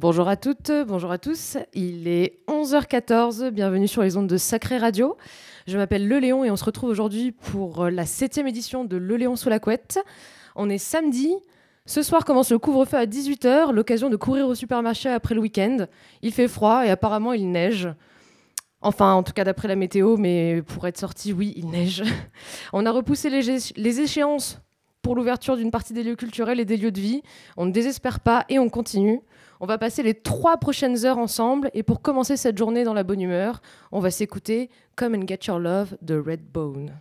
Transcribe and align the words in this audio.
Bonjour 0.00 0.28
à 0.28 0.36
toutes, 0.36 0.70
bonjour 0.86 1.10
à 1.10 1.18
tous. 1.18 1.56
Il 1.74 2.06
est 2.06 2.38
11h14, 2.46 3.50
bienvenue 3.50 3.88
sur 3.88 4.00
les 4.00 4.16
ondes 4.16 4.28
de 4.28 4.36
Sacré 4.36 4.78
Radio. 4.78 5.16
Je 5.66 5.76
m'appelle 5.76 6.06
Le 6.06 6.20
Léon 6.20 6.44
et 6.44 6.52
on 6.52 6.56
se 6.56 6.64
retrouve 6.64 6.88
aujourd'hui 6.88 7.32
pour 7.32 7.90
la 7.90 8.06
septième 8.06 8.46
édition 8.46 8.84
de 8.84 8.96
Le 8.96 9.16
Léon 9.16 9.34
sous 9.34 9.48
la 9.48 9.58
couette. 9.58 9.98
On 10.54 10.70
est 10.70 10.78
samedi. 10.78 11.34
Ce 11.84 12.02
soir 12.02 12.24
commence 12.24 12.52
le 12.52 12.60
couvre-feu 12.60 12.96
à 12.96 13.06
18h, 13.06 13.72
l'occasion 13.72 14.08
de 14.08 14.14
courir 14.14 14.46
au 14.46 14.54
supermarché 14.54 15.08
après 15.08 15.34
le 15.34 15.40
week-end. 15.40 15.86
Il 16.22 16.32
fait 16.32 16.46
froid 16.46 16.86
et 16.86 16.90
apparemment 16.90 17.32
il 17.32 17.50
neige. 17.50 17.88
Enfin, 18.80 19.14
en 19.14 19.24
tout 19.24 19.32
cas 19.32 19.42
d'après 19.42 19.66
la 19.66 19.74
météo, 19.74 20.16
mais 20.16 20.62
pour 20.62 20.86
être 20.86 20.98
sorti, 20.98 21.32
oui, 21.32 21.54
il 21.56 21.70
neige. 21.70 22.04
On 22.72 22.86
a 22.86 22.92
repoussé 22.92 23.30
les 23.30 24.00
échéances 24.00 24.60
pour 25.08 25.16
l'ouverture 25.16 25.56
d'une 25.56 25.70
partie 25.70 25.94
des 25.94 26.02
lieux 26.02 26.16
culturels 26.16 26.60
et 26.60 26.66
des 26.66 26.76
lieux 26.76 26.90
de 26.92 27.00
vie. 27.00 27.22
On 27.56 27.64
ne 27.64 27.72
désespère 27.72 28.20
pas 28.20 28.44
et 28.50 28.58
on 28.58 28.68
continue. 28.68 29.22
On 29.58 29.64
va 29.64 29.78
passer 29.78 30.02
les 30.02 30.12
trois 30.12 30.58
prochaines 30.58 31.06
heures 31.06 31.16
ensemble 31.16 31.70
et 31.72 31.82
pour 31.82 32.02
commencer 32.02 32.36
cette 32.36 32.58
journée 32.58 32.84
dans 32.84 32.92
la 32.92 33.04
bonne 33.04 33.22
humeur, 33.22 33.62
on 33.90 34.00
va 34.00 34.10
s'écouter 34.10 34.68
Come 34.96 35.14
and 35.14 35.26
Get 35.26 35.46
Your 35.46 35.60
Love 35.60 35.96
de 36.02 36.18
Redbone. 36.18 37.00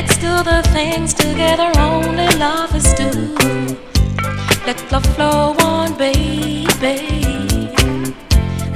Let's 0.00 0.16
do 0.16 0.28
the 0.44 0.62
things 0.72 1.12
together 1.12 1.72
only 1.76 2.28
lovers 2.38 2.94
do. 2.94 3.10
Let 4.64 4.78
love 4.92 5.04
flow 5.16 5.56
on, 5.58 5.98
baby. 5.98 6.68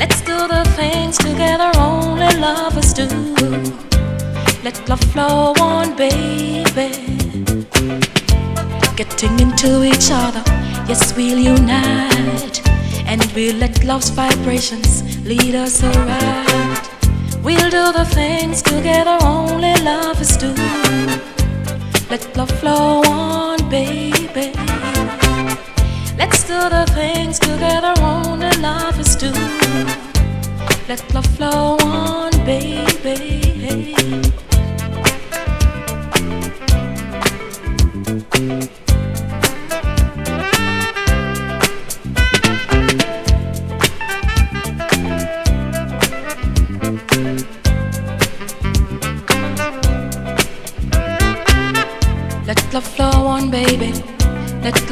Let's 0.00 0.20
do 0.22 0.36
the 0.48 0.64
things 0.74 1.16
together 1.18 1.70
only 1.78 2.26
lovers 2.38 2.92
do. 2.92 3.06
Let 4.64 4.76
love 4.88 5.04
flow 5.12 5.54
on, 5.60 5.94
baby. 5.94 6.90
Getting 8.96 9.38
into 9.38 9.84
each 9.84 10.10
other, 10.10 10.42
yes, 10.88 11.16
we'll 11.16 11.38
unite. 11.38 12.60
And 13.06 13.24
we'll 13.36 13.54
let 13.58 13.84
love's 13.84 14.10
vibrations 14.10 15.24
lead 15.24 15.54
us 15.54 15.84
around. 15.84 16.71
We'll 17.42 17.70
do 17.70 17.92
the 17.92 18.04
things 18.04 18.62
together 18.62 19.18
only 19.22 19.74
lovers 19.82 20.36
do. 20.36 20.54
Let 22.08 22.36
love 22.36 22.50
flow 22.60 23.02
on, 23.04 23.58
baby. 23.68 24.52
Let's 26.16 26.44
do 26.46 26.58
the 26.68 26.86
things 26.94 27.40
together 27.40 27.94
only 28.00 28.50
lovers 28.58 29.16
do. 29.16 29.32
Let 30.88 31.02
love 31.12 31.26
flow 31.36 31.78
on, 31.80 32.30
baby. 32.44 33.96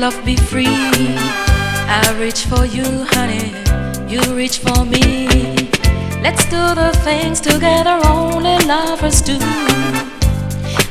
Love 0.00 0.25
be 0.25 0.35
free. 0.35 0.67
I 0.67 2.17
reach 2.19 2.47
for 2.47 2.64
you, 2.64 3.05
honey. 3.11 3.52
You 4.08 4.23
reach 4.35 4.58
for 4.58 4.87
me. 4.87 5.29
Let's 6.23 6.44
do 6.44 6.62
the 6.75 6.91
things 7.05 7.38
together 7.38 8.00
only 8.06 8.56
lovers 8.64 9.20
do. 9.20 9.38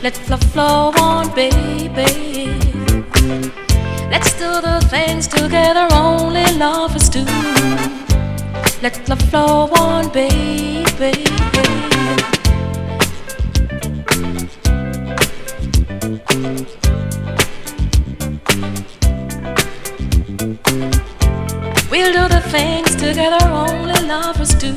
Let 0.04 0.16
love 0.30 0.44
flow 0.54 0.92
on, 1.00 1.34
baby. 1.34 2.54
Let's 4.12 4.32
do 4.34 4.62
the 4.62 4.80
things 4.92 5.28
together 5.28 5.88
only 5.92 6.46
lovers 6.58 7.10
do. 7.10 7.26
Let 8.84 9.10
love 9.10 9.22
flow 9.32 9.70
on, 9.74 10.10
baby. 10.10 11.79
Do. 24.60 24.74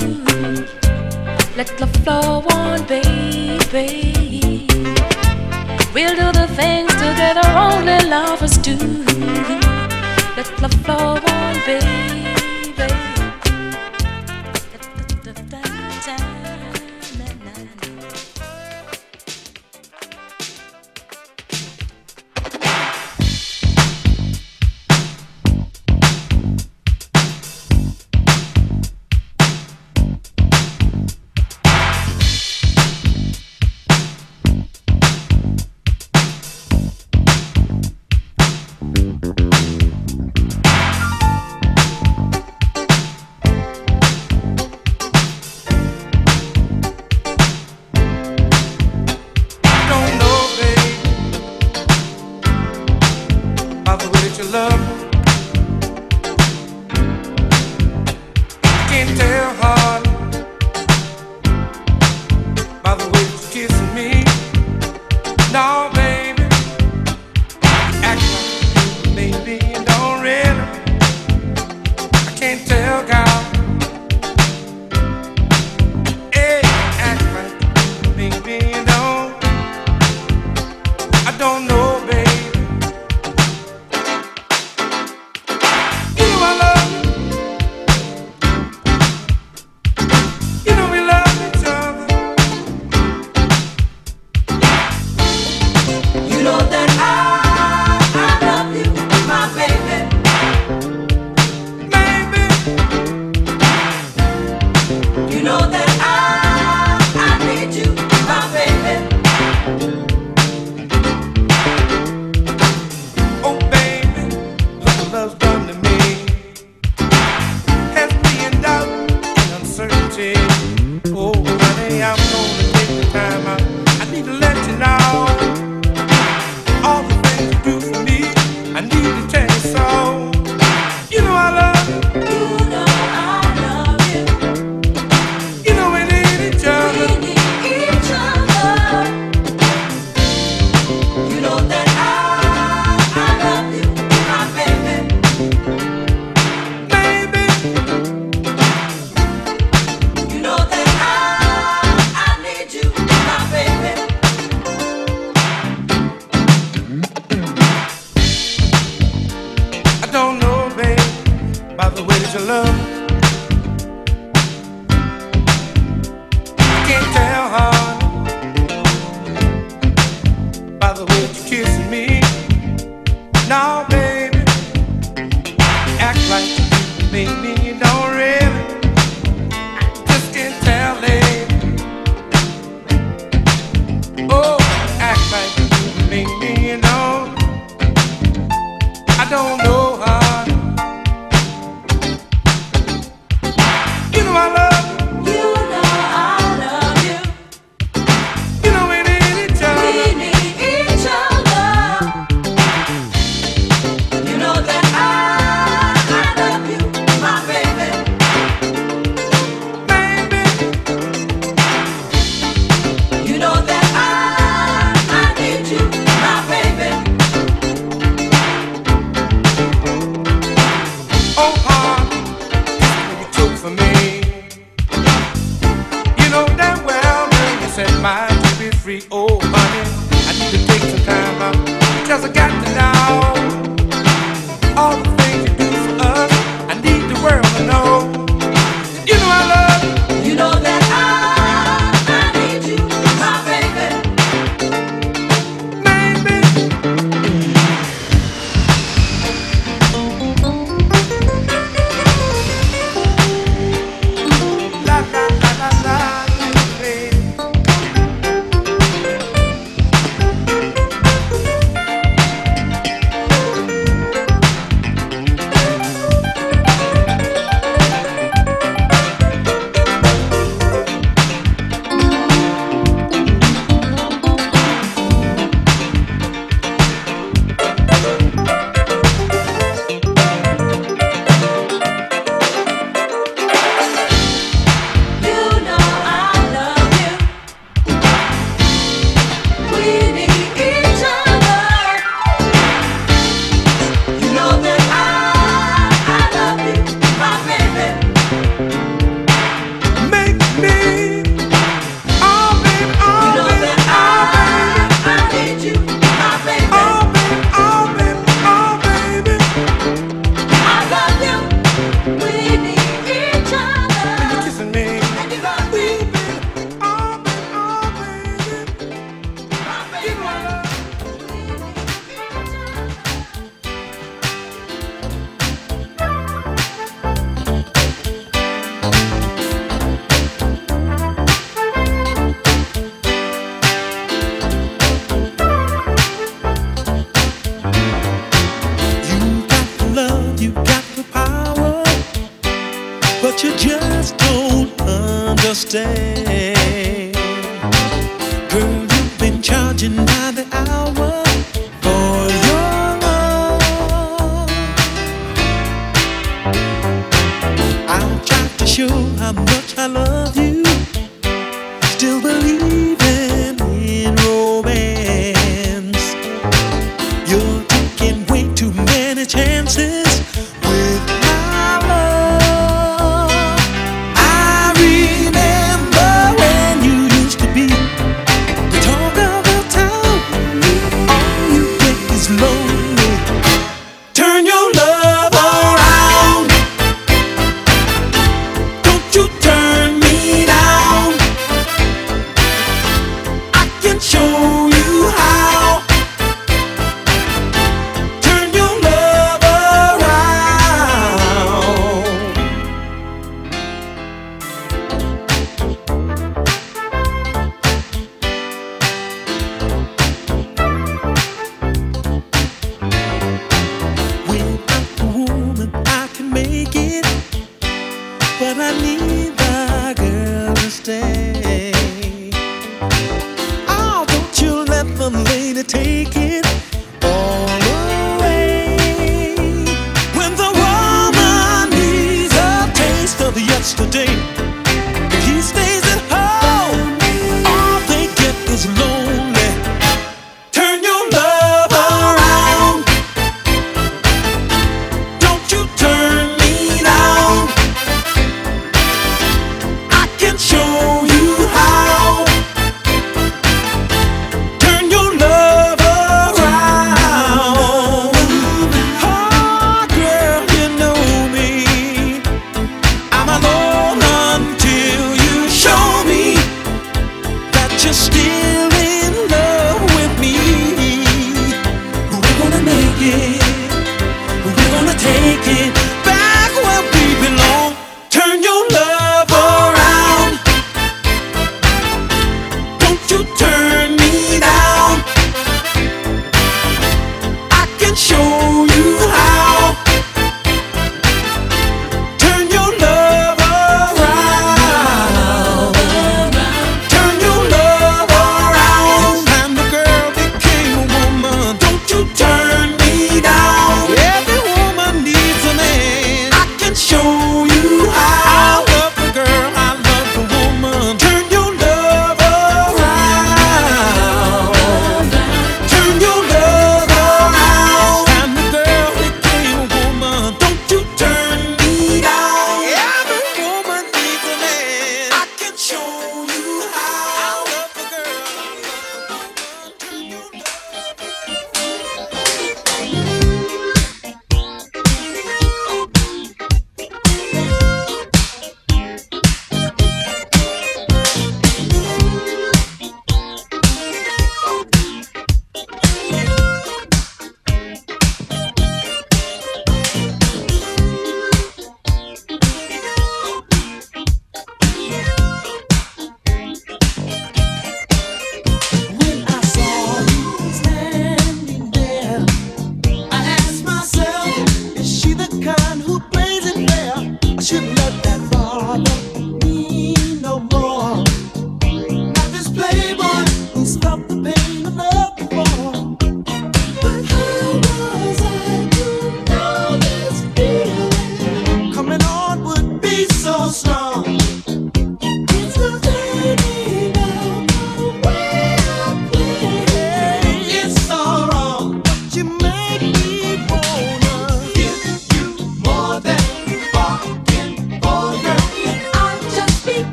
Let 1.57 1.81
love 1.81 1.95
flow 2.05 2.45
on, 2.53 2.87
baby. 2.87 4.15
We'll 5.93 6.15
do 6.15 6.33
the 6.33 6.47
things 6.57 6.93
together 6.95 7.47
only 7.47 7.99
lovers 8.09 8.57
do. 8.59 8.77
Let 10.37 10.49
love 10.63 10.75
flow 10.85 11.17
on, 11.17 11.55
baby. 11.67 12.42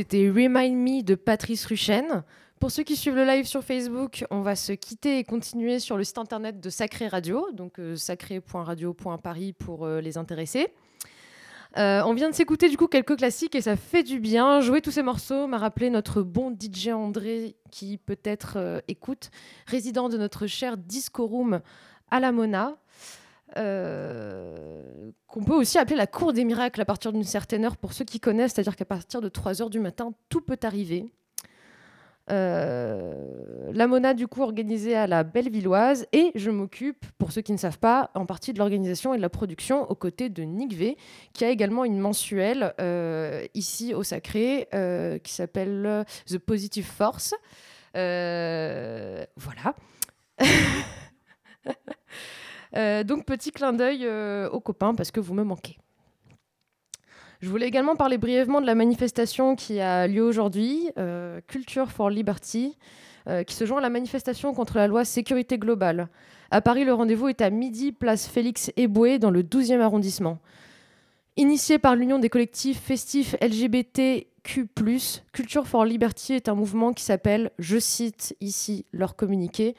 C'était 0.00 0.28
Remind 0.28 0.76
Me 0.76 1.02
de 1.02 1.16
Patrice 1.16 1.66
Ruchen. 1.66 2.22
Pour 2.60 2.70
ceux 2.70 2.84
qui 2.84 2.94
suivent 2.94 3.16
le 3.16 3.24
live 3.24 3.46
sur 3.46 3.64
Facebook, 3.64 4.24
on 4.30 4.42
va 4.42 4.54
se 4.54 4.70
quitter 4.70 5.18
et 5.18 5.24
continuer 5.24 5.80
sur 5.80 5.96
le 5.96 6.04
site 6.04 6.18
internet 6.18 6.60
de 6.60 6.70
Sacré 6.70 7.08
Radio, 7.08 7.50
donc 7.52 7.80
euh, 7.80 7.96
sacré.radio.paris 7.96 9.54
pour 9.54 9.84
euh, 9.84 10.00
les 10.00 10.16
intéressés. 10.16 10.68
Euh, 11.78 12.00
on 12.06 12.14
vient 12.14 12.30
de 12.30 12.34
s'écouter 12.36 12.68
du 12.68 12.76
coup 12.76 12.86
quelques 12.86 13.16
classiques 13.16 13.56
et 13.56 13.60
ça 13.60 13.74
fait 13.74 14.04
du 14.04 14.20
bien. 14.20 14.60
Jouer 14.60 14.82
tous 14.82 14.92
ces 14.92 15.02
morceaux 15.02 15.48
m'a 15.48 15.58
rappelé 15.58 15.90
notre 15.90 16.22
bon 16.22 16.56
DJ 16.56 16.90
André 16.90 17.56
qui 17.72 17.98
peut-être 17.98 18.80
écoute, 18.86 19.32
résident 19.66 20.08
de 20.08 20.16
notre 20.16 20.46
cher 20.46 20.76
Disco 20.76 21.26
Room 21.26 21.60
à 22.12 22.20
la 22.20 22.30
Mona. 22.30 22.78
Euh, 23.56 25.10
qu'on 25.26 25.42
peut 25.42 25.54
aussi 25.54 25.78
appeler 25.78 25.96
la 25.96 26.06
cour 26.06 26.32
des 26.32 26.44
miracles 26.44 26.80
à 26.80 26.84
partir 26.84 27.12
d'une 27.12 27.24
certaine 27.24 27.64
heure 27.64 27.76
pour 27.76 27.92
ceux 27.92 28.04
qui 28.04 28.20
connaissent, 28.20 28.54
c'est-à-dire 28.54 28.76
qu'à 28.76 28.84
partir 28.84 29.20
de 29.20 29.28
3 29.28 29.62
heures 29.62 29.70
du 29.70 29.80
matin, 29.80 30.12
tout 30.28 30.40
peut 30.40 30.58
arriver. 30.62 31.06
Euh, 32.30 33.70
la 33.72 33.86
Mona, 33.86 34.12
du 34.12 34.26
coup, 34.26 34.42
organisée 34.42 34.94
à 34.94 35.06
la 35.06 35.24
Bellevilloise. 35.24 36.06
Et 36.12 36.30
je 36.34 36.50
m'occupe, 36.50 37.06
pour 37.16 37.32
ceux 37.32 37.40
qui 37.40 37.52
ne 37.52 37.56
savent 37.56 37.78
pas, 37.78 38.10
en 38.14 38.26
partie 38.26 38.52
de 38.52 38.58
l'organisation 38.58 39.14
et 39.14 39.16
de 39.16 39.22
la 39.22 39.30
production 39.30 39.90
aux 39.90 39.94
côtés 39.94 40.28
de 40.28 40.42
Nick 40.42 40.74
V, 40.74 40.98
qui 41.32 41.46
a 41.46 41.48
également 41.48 41.86
une 41.86 41.98
mensuelle 41.98 42.74
euh, 42.80 43.46
ici 43.54 43.94
au 43.94 44.02
Sacré 44.02 44.68
qui 45.24 45.32
s'appelle 45.32 46.04
The 46.26 46.36
Positive 46.36 46.84
Force. 46.84 47.34
Voilà. 47.94 49.74
Euh, 52.76 53.04
donc 53.04 53.24
petit 53.24 53.50
clin 53.50 53.72
d'œil 53.72 54.04
euh, 54.04 54.48
aux 54.50 54.60
copains 54.60 54.94
parce 54.94 55.10
que 55.10 55.20
vous 55.20 55.34
me 55.34 55.44
manquez. 55.44 55.78
Je 57.40 57.48
voulais 57.48 57.68
également 57.68 57.94
parler 57.94 58.18
brièvement 58.18 58.60
de 58.60 58.66
la 58.66 58.74
manifestation 58.74 59.54
qui 59.54 59.80
a 59.80 60.08
lieu 60.08 60.22
aujourd'hui, 60.22 60.90
euh, 60.98 61.40
Culture 61.46 61.90
for 61.90 62.10
Liberty, 62.10 62.76
qui 63.46 63.54
se 63.54 63.66
joint 63.66 63.76
à 63.76 63.82
la 63.82 63.90
manifestation 63.90 64.54
contre 64.54 64.78
la 64.78 64.86
loi 64.86 65.04
sécurité 65.04 65.58
globale. 65.58 66.08
À 66.50 66.62
Paris, 66.62 66.84
le 66.84 66.94
rendez-vous 66.94 67.28
est 67.28 67.42
à 67.42 67.50
midi, 67.50 67.92
place 67.92 68.26
Félix 68.26 68.72
Éboué, 68.78 69.18
dans 69.18 69.30
le 69.30 69.42
12e 69.42 69.80
arrondissement. 69.80 70.38
Initié 71.36 71.78
par 71.78 71.94
l'Union 71.94 72.18
des 72.18 72.30
collectifs 72.30 72.80
festifs 72.80 73.36
LGBTQ+, 73.42 74.66
Culture 75.32 75.66
for 75.68 75.84
Liberty 75.84 76.32
est 76.32 76.48
un 76.48 76.54
mouvement 76.54 76.94
qui 76.94 77.04
s'appelle, 77.04 77.50
je 77.58 77.78
cite 77.78 78.34
ici 78.40 78.86
leur 78.92 79.14
communiqué, 79.14 79.76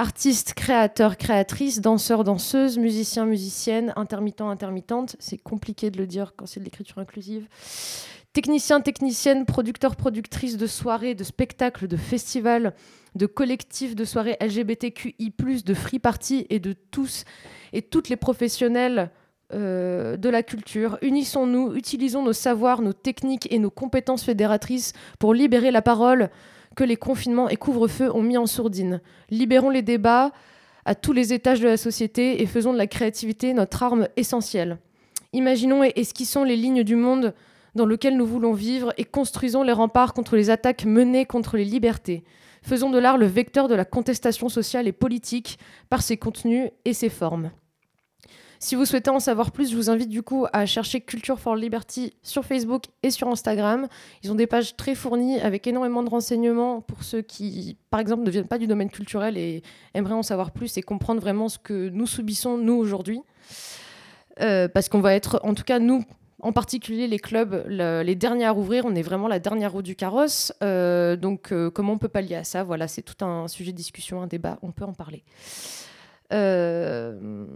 artistes, 0.00 0.54
créateurs, 0.54 1.18
créatrices, 1.18 1.82
danseurs, 1.82 2.24
danseuses, 2.24 2.78
musiciens, 2.78 3.26
musiciennes, 3.26 3.92
intermittents, 3.96 4.48
intermittentes, 4.48 5.14
c'est 5.18 5.36
compliqué 5.36 5.90
de 5.90 5.98
le 5.98 6.06
dire 6.06 6.32
quand 6.34 6.46
c'est 6.46 6.58
de 6.58 6.64
l'écriture 6.64 6.98
inclusive, 6.98 7.46
techniciens, 8.32 8.80
techniciennes, 8.80 9.44
producteurs, 9.44 9.96
productrices 9.96 10.56
de 10.56 10.66
soirées, 10.66 11.14
de 11.14 11.22
spectacles, 11.22 11.86
de 11.86 11.98
festivals, 11.98 12.72
de 13.14 13.26
collectifs 13.26 13.94
de 13.94 14.06
soirées 14.06 14.38
LGBTQI+, 14.40 15.34
de 15.66 15.74
free 15.74 15.98
party 15.98 16.46
et 16.48 16.60
de 16.60 16.72
tous 16.72 17.24
et 17.74 17.82
toutes 17.82 18.08
les 18.08 18.16
professionnels 18.16 19.10
euh, 19.52 20.16
de 20.16 20.30
la 20.30 20.42
culture. 20.42 20.96
Unissons-nous, 21.02 21.74
utilisons 21.74 22.22
nos 22.22 22.32
savoirs, 22.32 22.80
nos 22.80 22.94
techniques 22.94 23.52
et 23.52 23.58
nos 23.58 23.70
compétences 23.70 24.24
fédératrices 24.24 24.94
pour 25.18 25.34
libérer 25.34 25.70
la 25.70 25.82
parole 25.82 26.30
que 26.76 26.84
les 26.84 26.96
confinements 26.96 27.48
et 27.48 27.56
couvre-feu 27.56 28.14
ont 28.14 28.22
mis 28.22 28.38
en 28.38 28.46
sourdine. 28.46 29.00
Libérons 29.30 29.70
les 29.70 29.82
débats 29.82 30.32
à 30.84 30.94
tous 30.94 31.12
les 31.12 31.32
étages 31.32 31.60
de 31.60 31.68
la 31.68 31.76
société 31.76 32.42
et 32.42 32.46
faisons 32.46 32.72
de 32.72 32.78
la 32.78 32.86
créativité 32.86 33.52
notre 33.54 33.82
arme 33.82 34.08
essentielle. 34.16 34.78
Imaginons 35.32 35.84
et 35.84 35.92
esquissons 35.96 36.44
les 36.44 36.56
lignes 36.56 36.82
du 36.82 36.96
monde 36.96 37.34
dans 37.74 37.86
lequel 37.86 38.16
nous 38.16 38.26
voulons 38.26 38.52
vivre 38.52 38.92
et 38.98 39.04
construisons 39.04 39.62
les 39.62 39.72
remparts 39.72 40.12
contre 40.12 40.36
les 40.36 40.50
attaques 40.50 40.84
menées 40.84 41.26
contre 41.26 41.56
les 41.56 41.64
libertés. 41.64 42.24
Faisons 42.62 42.90
de 42.90 42.98
l'art 42.98 43.18
le 43.18 43.26
vecteur 43.26 43.68
de 43.68 43.74
la 43.74 43.84
contestation 43.84 44.48
sociale 44.48 44.88
et 44.88 44.92
politique 44.92 45.58
par 45.88 46.02
ses 46.02 46.16
contenus 46.16 46.70
et 46.84 46.92
ses 46.92 47.08
formes. 47.08 47.50
Si 48.62 48.74
vous 48.74 48.84
souhaitez 48.84 49.08
en 49.08 49.20
savoir 49.20 49.52
plus, 49.52 49.70
je 49.70 49.76
vous 49.76 49.88
invite 49.88 50.10
du 50.10 50.22
coup 50.22 50.46
à 50.52 50.66
chercher 50.66 51.00
Culture 51.00 51.40
for 51.40 51.56
Liberty 51.56 52.12
sur 52.22 52.44
Facebook 52.44 52.84
et 53.02 53.10
sur 53.10 53.26
Instagram. 53.28 53.88
Ils 54.22 54.30
ont 54.30 54.34
des 54.34 54.46
pages 54.46 54.76
très 54.76 54.94
fournies 54.94 55.40
avec 55.40 55.66
énormément 55.66 56.02
de 56.02 56.10
renseignements 56.10 56.82
pour 56.82 57.02
ceux 57.02 57.22
qui, 57.22 57.78
par 57.88 58.00
exemple, 58.00 58.22
ne 58.22 58.30
viennent 58.30 58.46
pas 58.46 58.58
du 58.58 58.66
domaine 58.66 58.90
culturel 58.90 59.38
et 59.38 59.62
aimeraient 59.94 60.12
en 60.12 60.22
savoir 60.22 60.50
plus 60.50 60.76
et 60.76 60.82
comprendre 60.82 61.22
vraiment 61.22 61.48
ce 61.48 61.58
que 61.58 61.88
nous 61.88 62.06
subissons, 62.06 62.58
nous, 62.58 62.74
aujourd'hui. 62.74 63.22
Euh, 64.40 64.68
parce 64.68 64.90
qu'on 64.90 65.00
va 65.00 65.14
être, 65.14 65.40
en 65.42 65.54
tout 65.54 65.64
cas, 65.64 65.78
nous, 65.78 66.04
en 66.42 66.52
particulier 66.52 67.06
les 67.06 67.18
clubs, 67.18 67.64
le- 67.66 68.02
les 68.02 68.14
derniers 68.14 68.44
à 68.44 68.50
rouvrir. 68.50 68.84
On 68.84 68.94
est 68.94 69.00
vraiment 69.02 69.26
la 69.28 69.38
dernière 69.38 69.72
roue 69.72 69.80
du 69.82 69.96
carrosse. 69.96 70.52
Euh, 70.62 71.16
donc, 71.16 71.50
euh, 71.52 71.70
comment 71.70 71.94
on 71.94 71.98
peut 71.98 72.08
pallier 72.08 72.36
à 72.36 72.44
ça? 72.44 72.62
Voilà, 72.62 72.88
c'est 72.88 73.00
tout 73.02 73.24
un 73.24 73.48
sujet 73.48 73.72
de 73.72 73.76
discussion, 73.78 74.20
un 74.20 74.26
débat. 74.26 74.58
On 74.60 74.70
peut 74.70 74.84
en 74.84 74.92
parler. 74.92 75.24
Euh, 76.34 77.46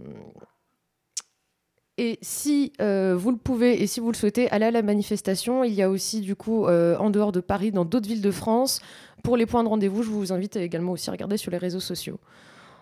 Et 1.97 2.19
si 2.21 2.73
euh, 2.81 3.15
vous 3.17 3.31
le 3.31 3.37
pouvez 3.37 3.81
et 3.81 3.87
si 3.87 4.01
vous 4.01 4.11
le 4.11 4.17
souhaitez, 4.17 4.49
allez 4.51 4.65
à 4.65 4.71
la 4.71 4.81
manifestation. 4.81 5.63
Il 5.63 5.73
y 5.73 5.81
a 5.81 5.89
aussi, 5.89 6.21
du 6.21 6.35
coup, 6.35 6.67
euh, 6.67 6.97
en 6.97 7.09
dehors 7.09 7.31
de 7.31 7.39
Paris, 7.39 7.71
dans 7.71 7.85
d'autres 7.85 8.07
villes 8.07 8.21
de 8.21 8.31
France. 8.31 8.81
Pour 9.23 9.37
les 9.37 9.45
points 9.45 9.63
de 9.63 9.69
rendez-vous, 9.69 10.03
je 10.03 10.09
vous 10.09 10.33
invite 10.33 10.57
également 10.57 10.91
aussi 10.91 11.09
à 11.09 11.13
regarder 11.13 11.37
sur 11.37 11.51
les 11.51 11.57
réseaux 11.57 11.79
sociaux. 11.79 12.19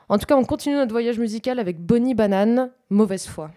En 0.10 0.18
tout 0.18 0.26
cas, 0.26 0.36
on 0.36 0.44
continue 0.44 0.76
notre 0.76 0.92
voyage 0.92 1.20
musical 1.20 1.60
avec 1.60 1.80
Bonnie 1.80 2.16
Banane, 2.16 2.72
Mauvaise 2.90 3.28
foi. 3.28 3.52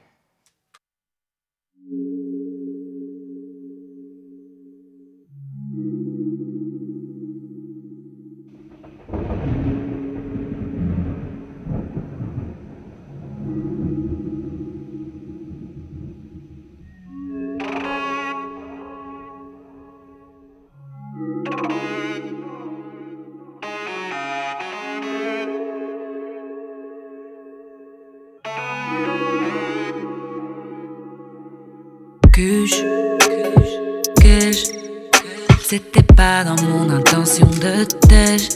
Dans 36.27 36.61
mon 36.64 36.91
intention 36.91 37.47
de 37.47 37.85
tège. 38.09 38.49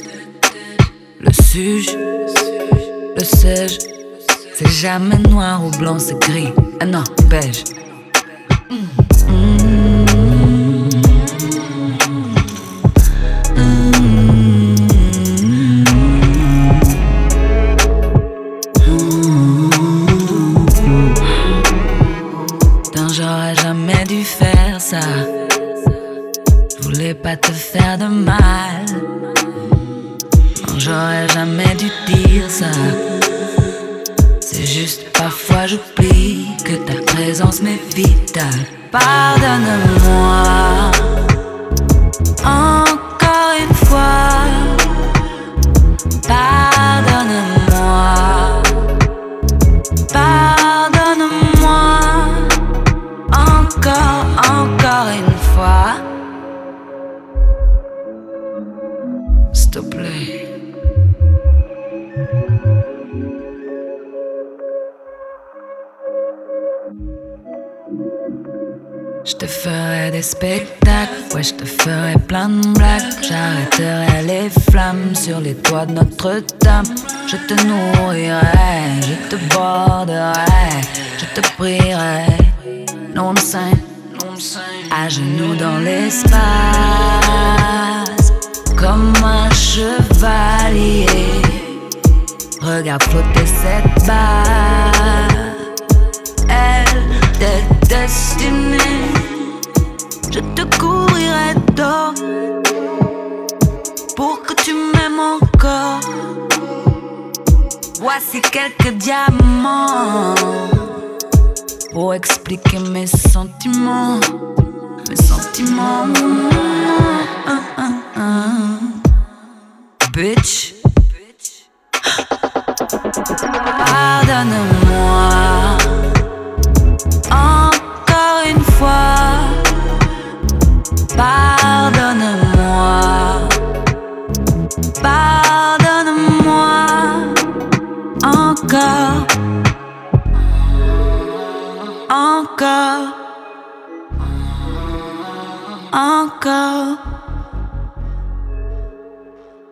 Le 1.20 1.32
suge, 1.32 1.96
le 3.16 3.24
sais-je, 3.24 3.78
c'est 4.54 4.68
jamais 4.68 5.18
noir 5.18 5.64
ou 5.64 5.70
blanc, 5.78 5.98
c'est 5.98 6.18
gris. 6.20 6.52
Ah 6.80 6.86
non, 6.86 7.04
beige. 7.28 7.62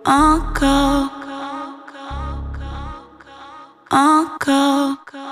Encore. 0.09 1.11
Encore. 3.91 4.97
Et 5.13 5.28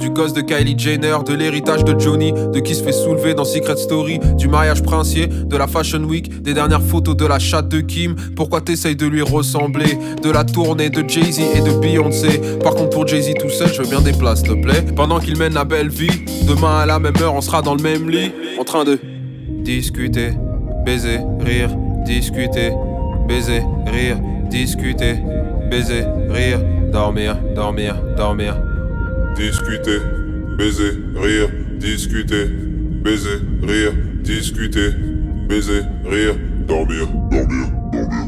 Du 0.00 0.10
gosse 0.10 0.32
de 0.32 0.40
Kylie 0.40 0.76
Jenner, 0.76 1.16
de 1.24 1.32
l'héritage 1.32 1.84
de 1.84 1.98
Johnny 1.98 2.32
De 2.32 2.58
qui 2.58 2.74
se 2.74 2.82
fait 2.82 2.92
soulever 2.92 3.34
dans 3.34 3.44
Secret 3.44 3.76
Story 3.76 4.18
Du 4.36 4.48
mariage 4.48 4.82
princier, 4.82 5.28
de 5.28 5.56
la 5.56 5.68
Fashion 5.68 6.02
Week 6.02 6.42
Des 6.42 6.54
dernières 6.54 6.82
photos 6.82 7.16
de 7.16 7.24
la 7.24 7.38
chatte 7.38 7.68
de 7.68 7.80
Kim. 7.80 8.16
Pourquoi 8.34 8.60
t'essayes 8.60 8.96
de 8.96 9.06
lui 9.06 9.22
ressembler? 9.22 9.96
De 10.22 10.30
la 10.30 10.44
tournée 10.44 10.90
de 10.90 11.08
Jay-Z 11.08 11.40
et 11.54 11.60
de 11.60 11.70
Beyoncé. 11.78 12.40
Par 12.62 12.74
contre 12.74 12.90
pour 12.90 13.06
Jay-Z 13.06 13.34
tout 13.40 13.50
seul, 13.50 13.72
je 13.72 13.82
veux 13.82 13.88
bien 13.88 14.00
des 14.00 14.12
places 14.12 14.40
s'il 14.40 14.48
te 14.48 14.54
plaît. 14.54 14.82
Pendant 14.96 15.20
qu'il 15.20 15.36
mène 15.38 15.54
la 15.54 15.64
belle 15.64 15.88
vie 15.88 16.24
Demain 16.48 16.80
à 16.80 16.86
la 16.86 16.98
même 16.98 17.14
heure 17.20 17.34
on 17.34 17.40
sera 17.40 17.62
dans 17.62 17.76
le 17.76 17.82
même 17.82 18.10
lit. 18.10 18.32
En 18.58 18.64
train 18.64 18.84
de 18.84 18.98
discuter, 19.62 20.32
baiser, 20.84 21.20
rire, 21.40 21.70
discuter, 22.04 22.72
baiser, 23.28 23.62
rire, 23.86 24.18
discuter, 24.50 25.14
baiser, 25.70 26.04
rire 26.28 26.58
dormir, 26.90 27.36
dormir, 27.54 27.96
dormir. 28.16 28.56
Discuter, 29.38 30.00
baiser, 30.58 30.98
rire, 31.14 31.48
discuter, 31.78 32.48
baiser, 33.04 33.38
rire, 33.62 33.92
discuter, 34.24 34.90
baiser, 35.48 35.84
rire, 36.04 36.34
dormir, 36.66 37.06
dormir, 37.30 37.68
dormir. 37.92 38.26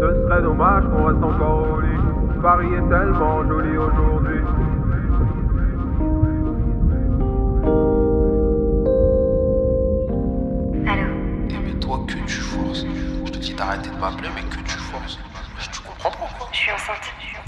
Ce 0.00 0.28
serait 0.28 0.42
dommage 0.42 0.84
qu'on 0.90 1.04
reste 1.04 1.22
encore 1.22 1.68
au 1.70 1.80
lit. 1.80 2.42
Paris 2.42 2.66
est 2.66 2.88
tellement 2.88 3.46
joli 3.48 3.76
aujourd'hui. 3.78 4.40
Allô? 10.84 11.06
Mais 11.64 11.78
toi 11.78 12.04
que 12.08 12.14
tu 12.26 12.40
forces. 12.40 12.84
Je 13.24 13.30
te 13.30 13.38
dis 13.38 13.54
d'arrêter 13.54 13.90
de 13.90 14.00
m'appeler 14.00 14.30
mais 14.34 14.42
que 14.50 14.60
tu 14.68 14.78
forces. 14.78 15.16
Je 16.52 16.56
suis 16.56 16.70
enceinte. 16.70 17.45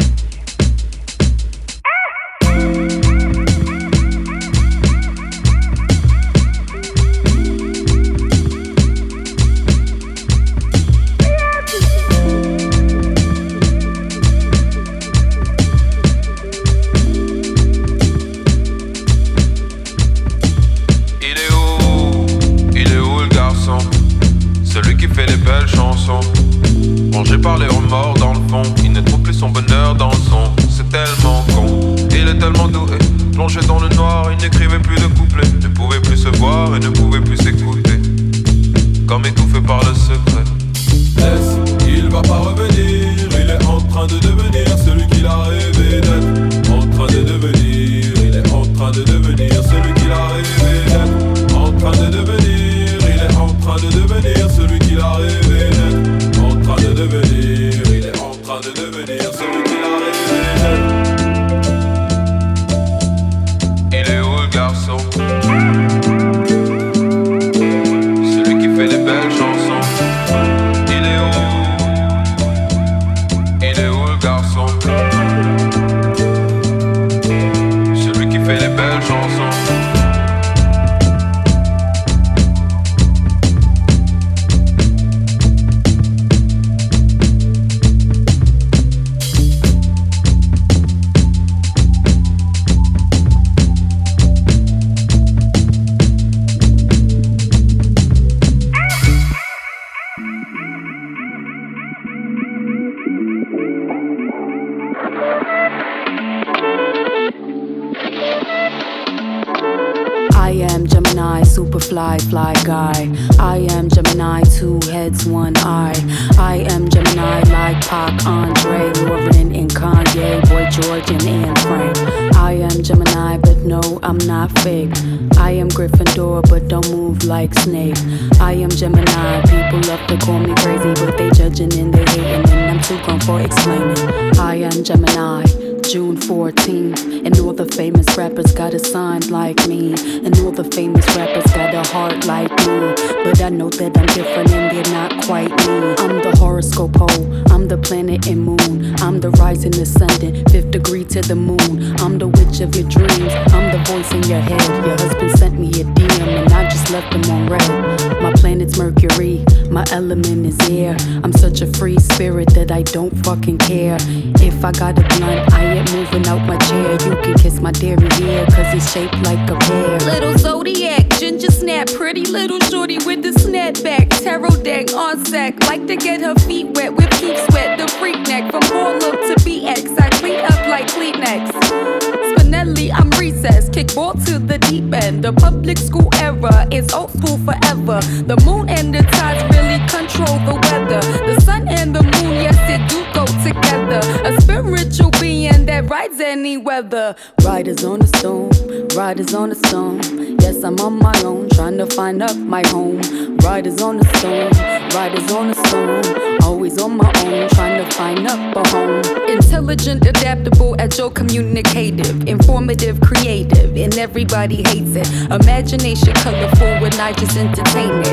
Up 202.23 202.37
my 202.37 202.67
home. 202.69 203.01
Riders 203.39 203.83
on 203.83 203.99
the 203.99 204.05
stone, 204.17 204.51
riders 204.95 205.31
on 205.33 205.49
the 205.49 205.55
stone. 205.67 206.43
Always 206.43 206.81
on 206.81 206.97
my 206.97 207.13
own, 207.25 207.49
trying 207.51 207.85
to 207.85 207.95
find 207.95 208.27
up 208.27 208.57
a 208.57 208.69
home. 208.69 209.03
Intelligent, 209.29 210.07
adaptable, 210.07 210.75
agile, 210.81 211.11
communicative, 211.11 212.27
informative, 212.27 213.01
creative, 213.01 213.77
and 213.77 213.97
everybody 213.99 214.57
hates 214.57 214.97
it. 214.97 215.09
Imagination 215.31 216.15
colorful 216.15 216.81
when 216.81 216.95
I 216.95 217.13
just 217.13 217.37
entertain 217.37 217.93
it. 218.05 218.08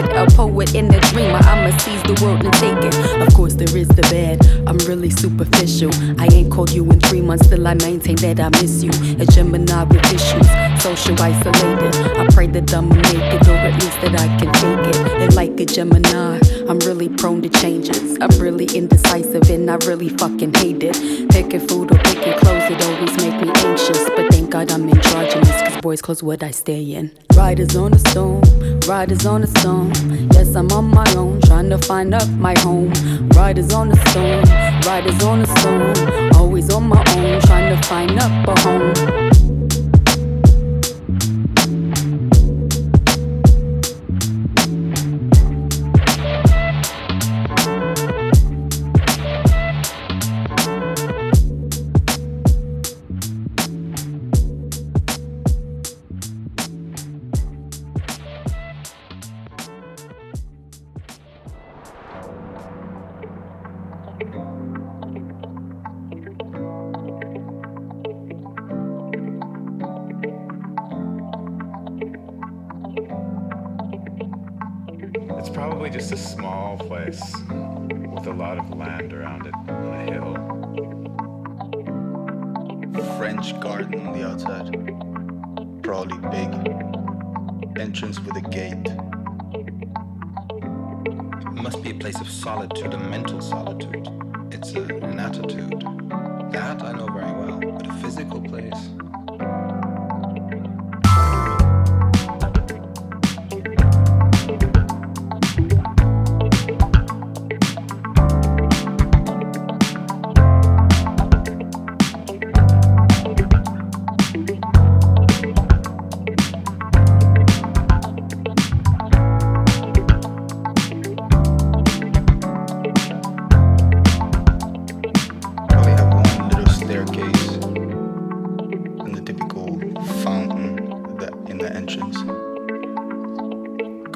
Poet 0.65 0.75
and 0.75 0.95
a 0.95 0.99
dreamer, 1.11 1.39
I'ma 1.43 1.77
seize 1.79 2.01
the 2.03 2.19
world 2.23 2.43
and 2.43 2.53
take 2.53 2.77
it. 2.77 3.27
Of 3.27 3.33
course, 3.33 3.53
there 3.53 3.77
is 3.77 3.87
the 3.89 4.01
bad. 4.03 4.45
I'm 4.67 4.77
really 4.89 5.09
superficial. 5.09 5.91
I 6.19 6.27
ain't 6.33 6.51
called 6.51 6.71
you 6.71 6.83
in 6.89 6.99
three 6.99 7.21
months, 7.21 7.45
still 7.47 7.67
I 7.67 7.73
maintain 7.75 8.15
that 8.17 8.39
I 8.39 8.49
miss 8.61 8.83
you. 8.83 8.91
A 9.19 9.25
Gemini 9.25 9.83
with 9.83 10.05
issues, 10.13 10.47
social 10.81 11.21
isolated. 11.21 11.95
I 12.17 12.27
pray 12.33 12.47
that 12.47 12.73
I'ma 12.73 12.95
make 12.95 13.33
it, 13.33 13.47
or 13.47 13.55
at 13.55 13.73
least 13.81 14.01
that 14.01 14.19
I 14.19 14.27
can 14.39 14.53
fake 14.55 14.95
it. 14.95 15.21
And 15.21 15.35
like 15.35 15.59
a 15.59 15.65
Gemini, 15.65 16.39
I'm 16.67 16.79
really 16.79 17.09
prone 17.09 17.41
to 17.43 17.49
changes. 17.49 18.17
I'm 18.21 18.35
really 18.39 18.65
indecisive 18.65 19.49
and 19.49 19.69
I 19.69 19.75
really 19.85 20.09
fucking 20.09 20.53
hate 20.55 20.83
it. 20.83 21.29
Picking 21.29 21.67
food 21.67 21.91
or 21.91 21.99
picking 21.99 22.33
clothes, 22.39 22.69
it 22.69 22.81
always 22.81 23.15
make 23.17 23.39
me 23.41 23.51
anxious. 23.55 24.09
But 24.15 24.31
thank 24.31 24.51
God 24.51 24.71
I'm 24.71 24.89
androgynous, 24.89 25.61
cause 25.61 25.81
boys 25.81 26.01
clothes 26.01 26.23
what 26.23 26.41
I 26.43 26.51
stay 26.51 26.81
in. 26.81 27.11
Riders 27.35 27.75
on 27.75 27.91
the 27.91 27.99
stone, 27.99 28.41
riders 28.87 29.25
on 29.25 29.41
the 29.41 29.47
stone. 29.47 29.91
Yes, 30.31 30.55
I'm 30.55 30.71
on 30.71 30.85
my 30.89 31.05
own, 31.15 31.41
trying 31.41 31.69
to 31.69 31.77
find 31.77 32.13
up 32.13 32.27
my 32.29 32.57
home. 32.59 32.91
Riders 33.29 33.73
on 33.73 33.89
the 33.89 33.97
stone, 34.09 34.43
riders 34.85 35.21
on 35.23 35.39
the 35.41 35.47
stone. 35.59 36.33
Always 36.35 36.73
on 36.73 36.87
my 36.87 37.03
own, 37.15 37.41
trying 37.41 37.75
to 37.75 37.87
find 37.87 38.17
up 38.19 38.47
a 38.47 38.59
home. 38.61 39.34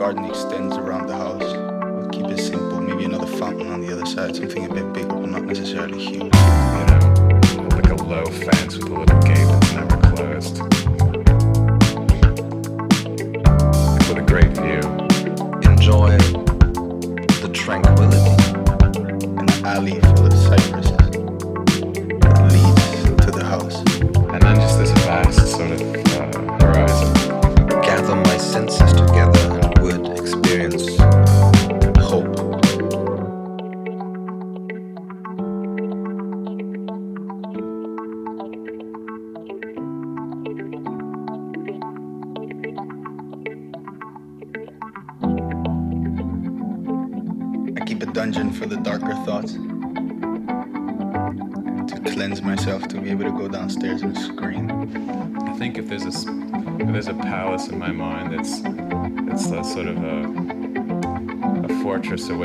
garden 0.10 0.26
extends 0.26 0.76
around 0.76 1.09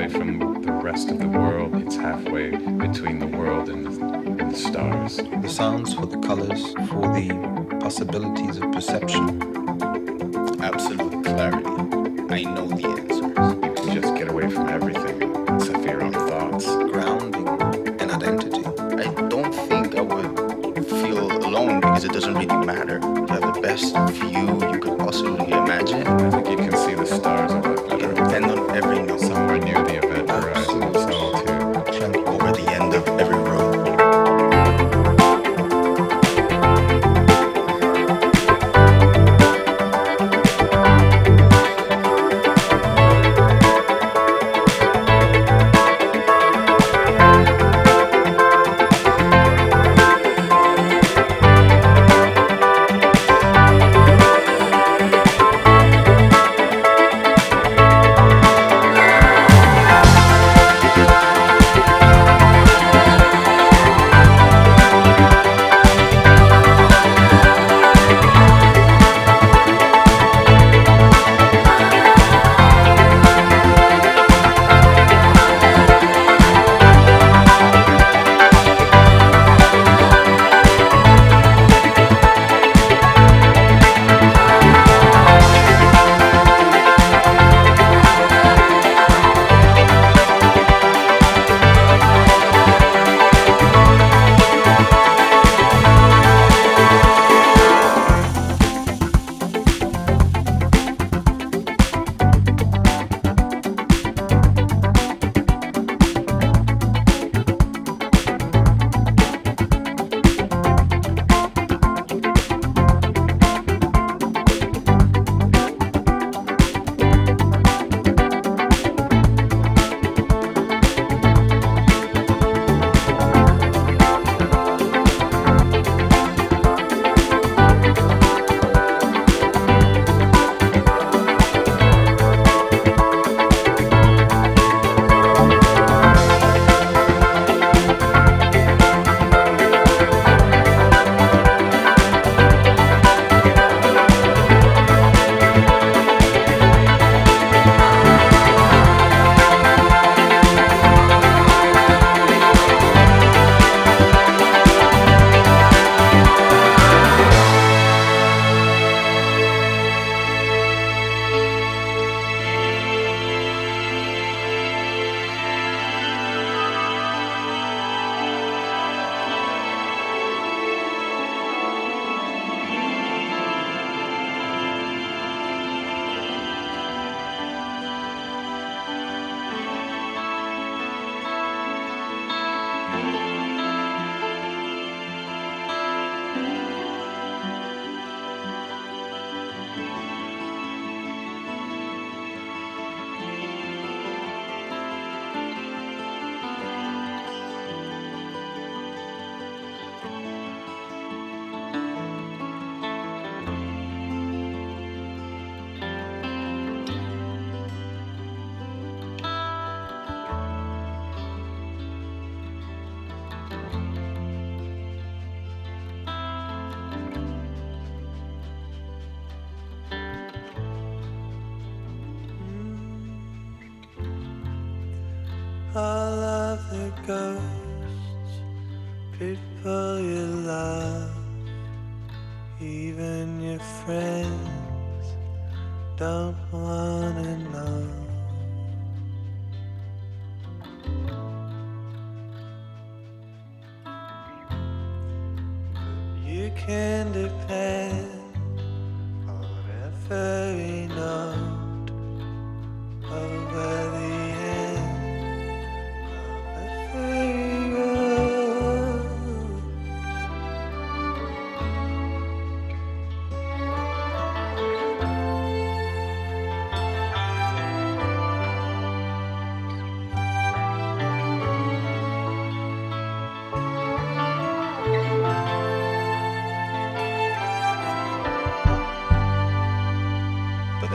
from 0.09 0.63
the 0.63 0.73
rest 0.73 1.11
of 1.11 1.19
the 1.19 1.29
world. 1.29 1.75
It's 1.77 1.97
halfway 1.97 2.51
between 2.51 3.19
the 3.19 3.27
world 3.27 3.69
and 3.69 3.87
the, 3.87 4.05
and 4.43 4.51
the 4.51 4.57
stars. 4.57 5.17
The 5.17 5.49
sounds 5.49 5.95
for 5.95 6.07
the 6.07 6.19
colors, 6.19 6.73
for 6.89 7.03
the 7.15 7.79
possibilities 7.81 8.59
of 8.59 8.73
perception. 8.73 9.54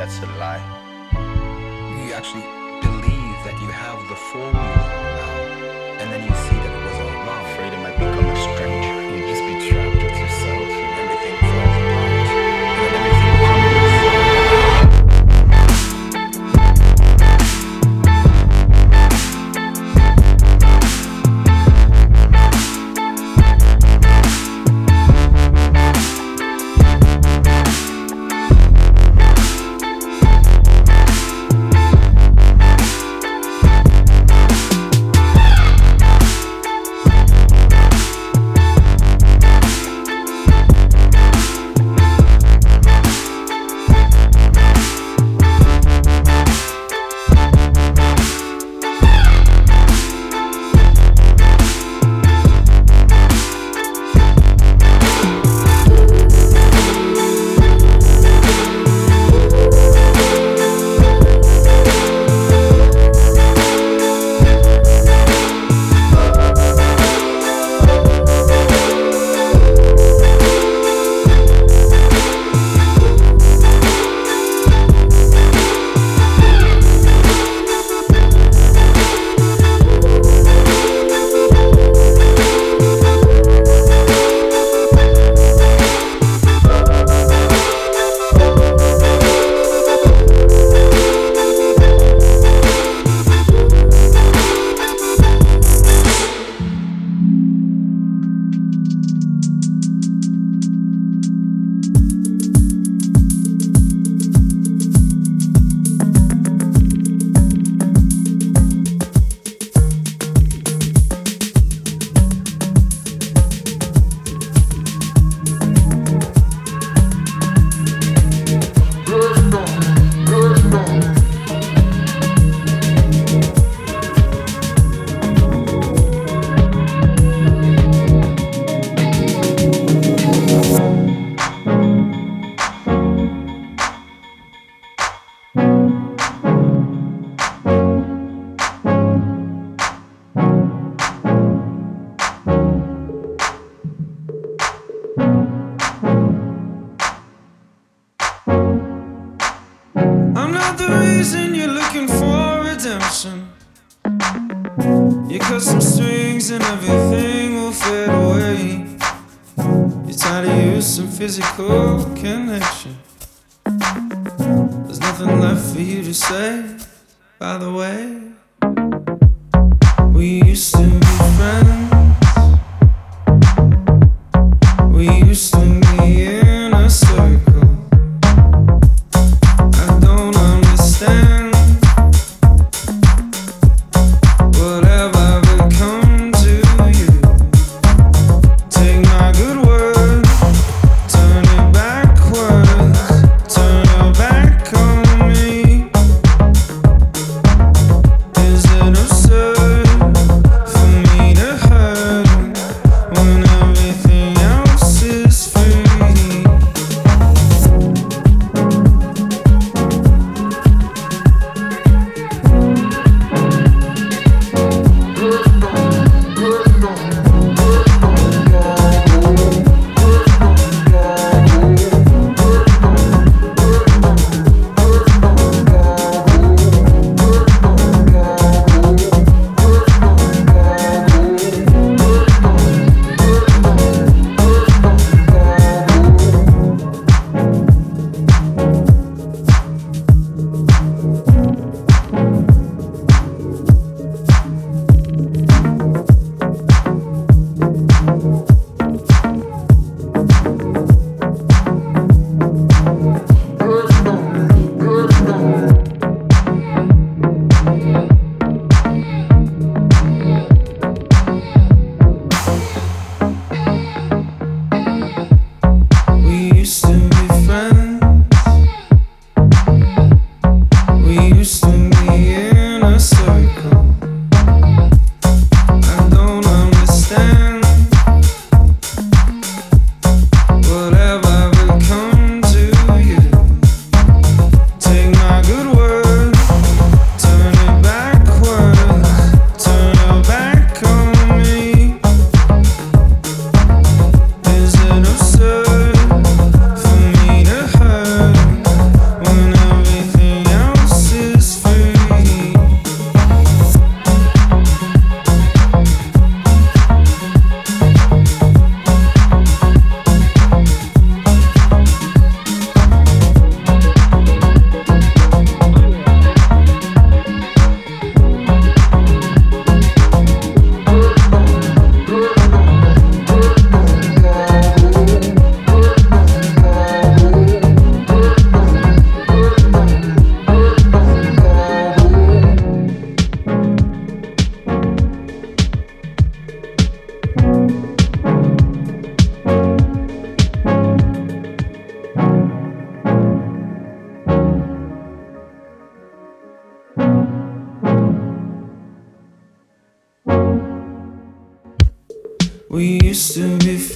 that's 0.09 0.23
a 0.23 0.39
lie. 0.39 0.65
You 2.03 2.13
actually 2.13 2.41
believe 2.81 3.37
that 3.45 3.57
you 3.61 3.67
have 3.67 3.99
the 4.09 4.15
formula 4.15 4.85
now, 5.21 6.01
and 6.01 6.11
then 6.11 6.23
you 6.27 6.33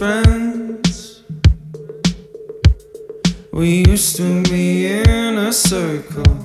friends. 0.04 1.24
We 3.54 3.86
used 3.88 4.18
to 4.18 4.44
be 4.44 4.88
in 4.88 5.38
a 5.38 5.54
circle. 5.54 6.36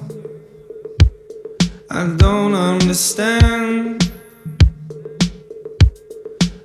I 1.90 2.06
don't 2.24 2.54
understand. 2.54 4.12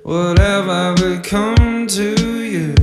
What 0.04 0.38
have 0.38 0.68
I 0.68 0.94
become 0.94 1.88
to 1.98 2.10
you? 2.54 2.74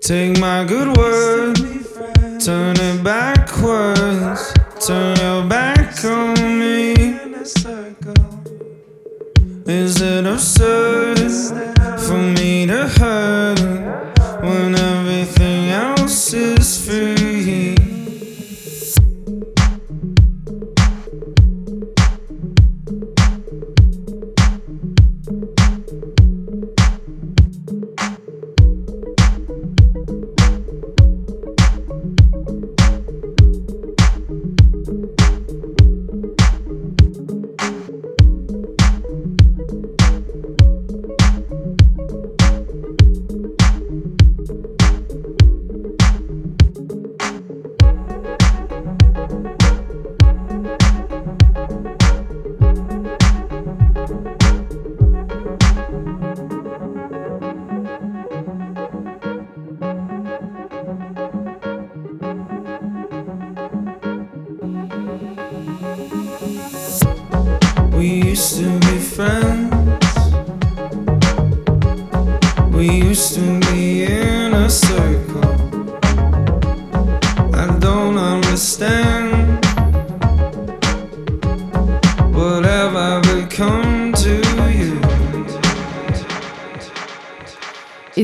Take 0.00 0.40
my 0.40 0.64
good 0.64 0.96
word, 0.96 1.31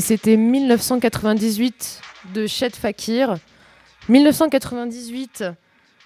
c'était 0.08 0.38
1998 0.38 2.00
de 2.32 2.46
Chet 2.46 2.70
Fakir. 2.70 3.34
1998, 4.08 5.44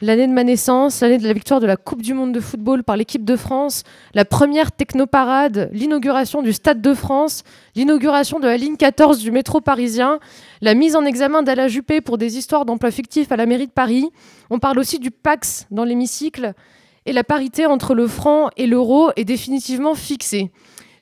l'année 0.01 0.27
de 0.27 0.33
ma 0.33 0.43
naissance, 0.43 1.03
l'année 1.03 1.19
de 1.19 1.23
la 1.23 1.33
victoire 1.33 1.61
de 1.61 1.69
la 1.69 1.77
Coupe 1.77 2.03
du 2.03 2.13
Monde 2.13 2.33
de 2.33 2.41
football 2.41 2.83
par 2.83 2.97
l'équipe 2.97 3.25
de 3.25 3.37
France, 3.37 3.85
la 4.15 4.25
première 4.25 4.73
technoparade, 4.73 5.71
l'inauguration 5.73 6.43
du 6.43 6.53
Stade 6.53 6.83
de 6.83 6.95
France, 6.95 7.45
l'inauguration 7.77 8.41
de 8.41 8.49
la 8.49 8.57
ligne 8.57 8.77
14 8.77 9.21
du 9.21 9.31
métro 9.31 9.61
parisien, 9.61 10.19
la 10.63 10.75
mise 10.75 10.97
en 10.97 11.05
examen 11.05 11.45
d'Alain 11.45 11.69
Juppé 11.69 12.01
pour 12.01 12.19
des 12.19 12.37
histoires 12.37 12.65
d'emploi 12.65 12.91
fictifs 12.91 13.31
à 13.31 13.37
la 13.37 13.47
mairie 13.47 13.69
de 13.69 13.73
Paris. 13.73 14.09
On 14.51 14.59
parle 14.59 14.81
aussi 14.81 14.99
du 14.99 15.13
Pax 15.13 15.69
dans 15.71 15.85
l'hémicycle. 15.85 16.55
Et 17.07 17.13
la 17.13 17.23
parité 17.23 17.67
entre 17.67 17.95
le 17.95 18.09
franc 18.09 18.51
et 18.57 18.67
l'euro 18.67 19.13
est 19.15 19.25
définitivement 19.25 19.95
fixée. 19.95 20.51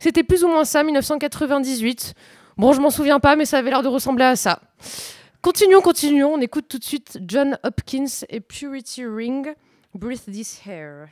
C'était 0.00 0.22
plus 0.22 0.44
ou 0.44 0.48
moins 0.48 0.66
ça, 0.66 0.82
1998. 0.82 2.14
Bon, 2.56 2.72
je 2.72 2.80
m'en 2.80 2.90
souviens 2.90 3.20
pas, 3.20 3.36
mais 3.36 3.44
ça 3.44 3.58
avait 3.58 3.70
l'air 3.70 3.82
de 3.82 3.88
ressembler 3.88 4.24
à 4.24 4.36
ça. 4.36 4.60
Continuons, 5.42 5.80
continuons. 5.80 6.34
On 6.34 6.40
écoute 6.40 6.66
tout 6.68 6.78
de 6.78 6.84
suite 6.84 7.18
John 7.26 7.58
Hopkins 7.62 8.24
et 8.28 8.40
Purity 8.40 9.06
Ring, 9.06 9.54
Breathe 9.94 10.24
This 10.30 10.60
Hair. 10.66 11.08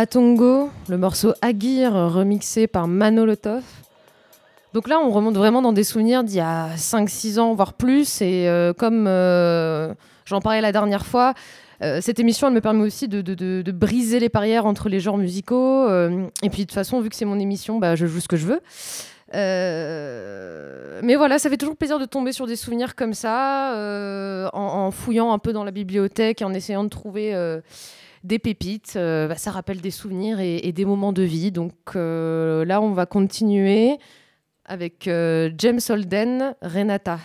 Batongo, 0.00 0.70
le 0.88 0.96
morceau 0.96 1.34
Aguirre 1.42 1.92
remixé 2.10 2.66
par 2.66 2.88
Manolotov. 2.88 3.62
Donc 4.72 4.88
là, 4.88 4.98
on 4.98 5.10
remonte 5.10 5.34
vraiment 5.34 5.60
dans 5.60 5.74
des 5.74 5.84
souvenirs 5.84 6.24
d'il 6.24 6.36
y 6.36 6.40
a 6.40 6.74
5-6 6.74 7.38
ans, 7.38 7.52
voire 7.52 7.74
plus. 7.74 8.22
Et 8.22 8.48
euh, 8.48 8.72
comme 8.72 9.04
euh, 9.06 9.92
j'en 10.24 10.40
parlais 10.40 10.62
la 10.62 10.72
dernière 10.72 11.04
fois, 11.04 11.34
euh, 11.82 12.00
cette 12.00 12.18
émission, 12.18 12.46
elle 12.46 12.54
me 12.54 12.62
permet 12.62 12.82
aussi 12.82 13.08
de, 13.08 13.72
briser 13.72 14.20
les 14.20 14.30
barrières 14.30 14.64
entre 14.64 14.88
les 14.88 15.00
genres 15.00 15.18
musicaux. 15.18 15.86
et 15.90 16.48
puis 16.48 16.62
de 16.62 16.64
toute 16.64 16.72
façon, 16.72 17.02
vu 17.02 17.10
que 17.10 17.14
c'est 17.14 17.26
mon 17.26 17.38
émission, 17.38 17.78
bah, 17.78 17.94
je 17.94 18.06
joue 18.06 18.20
ce 18.20 18.28
que 18.28 18.38
je 18.38 18.46
veux. 18.46 18.60
Mais 19.34 21.14
voilà, 21.14 21.38
ça 21.38 21.50
fait 21.50 21.58
toujours 21.58 21.76
plaisir 21.76 21.98
de 21.98 22.06
tomber 22.06 22.32
sur 22.32 22.46
des 22.46 22.56
souvenirs 22.56 22.94
comme 22.96 23.12
ça, 23.12 24.50
en, 24.54 24.90
fouillant 24.92 25.30
un 25.30 25.38
peu 25.38 25.52
dans 25.52 25.64
la 25.64 25.72
bibliothèque, 25.72 26.40
et 26.40 26.46
en 26.46 26.54
essayant 26.54 26.84
de 26.84 26.88
trouver 26.88 27.34
des 28.24 28.38
pépites. 28.38 28.94
Euh, 28.96 29.28
bah, 29.28 29.36
ça 29.36 29.50
rappelle 29.50 29.80
des 29.80 29.90
souvenirs 29.90 30.40
et, 30.40 30.72
des 30.72 30.84
moments 30.84 31.12
de 31.12 31.22
vie. 31.22 31.52
Donc 31.52 31.74
euh, 31.96 32.64
là, 32.64 32.80
on 32.80 32.92
va 32.92 33.06
continuer 33.06 33.98
avec 34.64 35.08
euh, 35.08 35.50
James 35.58 35.80
Holden, 35.88 36.54
Renata. 36.62 37.18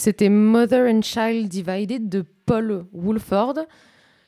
C'était 0.00 0.30
Mother 0.30 0.90
and 0.90 1.02
Child 1.02 1.48
Divided 1.48 2.08
de 2.08 2.24
Paul 2.46 2.86
Woolford. 2.94 3.66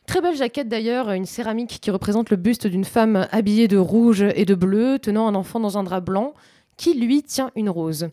Très 0.04 0.20
belle 0.20 0.36
jaquette 0.36 0.68
d'ailleurs, 0.68 1.10
une 1.12 1.24
céramique 1.24 1.78
qui 1.80 1.90
représente 1.90 2.28
le 2.28 2.36
buste 2.36 2.66
d'une 2.66 2.84
femme 2.84 3.26
habillée 3.32 3.68
de 3.68 3.78
rouge 3.78 4.20
et 4.20 4.44
de 4.44 4.54
bleu, 4.54 4.98
tenant 4.98 5.26
un 5.26 5.34
enfant 5.34 5.60
dans 5.60 5.78
un 5.78 5.82
drap 5.82 6.02
blanc, 6.02 6.34
qui 6.76 6.92
lui 6.92 7.22
tient 7.22 7.50
une 7.56 7.70
rose. 7.70 8.10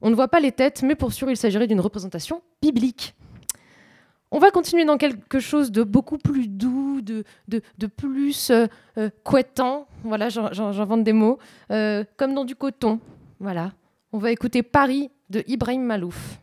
On 0.00 0.08
ne 0.08 0.14
voit 0.14 0.28
pas 0.28 0.40
les 0.40 0.52
têtes, 0.52 0.82
mais 0.82 0.94
pour 0.94 1.12
sûr, 1.12 1.28
il 1.28 1.36
s'agirait 1.36 1.66
d'une 1.66 1.80
représentation 1.80 2.40
biblique. 2.62 3.14
On 4.30 4.38
va 4.38 4.50
continuer 4.50 4.86
dans 4.86 4.96
quelque 4.96 5.38
chose 5.38 5.70
de 5.70 5.82
beaucoup 5.82 6.16
plus 6.16 6.48
doux, 6.48 7.02
de, 7.02 7.24
plus 7.88 8.48
euh, 8.48 8.68
euh, 8.96 9.10
couettant. 9.22 9.86
Voilà, 10.02 10.30
j'invente 10.30 11.04
des 11.04 11.12
mots. 11.12 11.38
Euh, 11.70 12.04
comme 12.16 12.32
dans 12.32 12.46
du 12.46 12.56
coton. 12.56 13.00
Voilà. 13.38 13.72
On 14.14 14.18
va 14.18 14.30
écouter 14.30 14.62
Paris 14.62 15.10
de 15.28 15.44
Ibrahim 15.46 15.82
Malouf. 15.82 16.38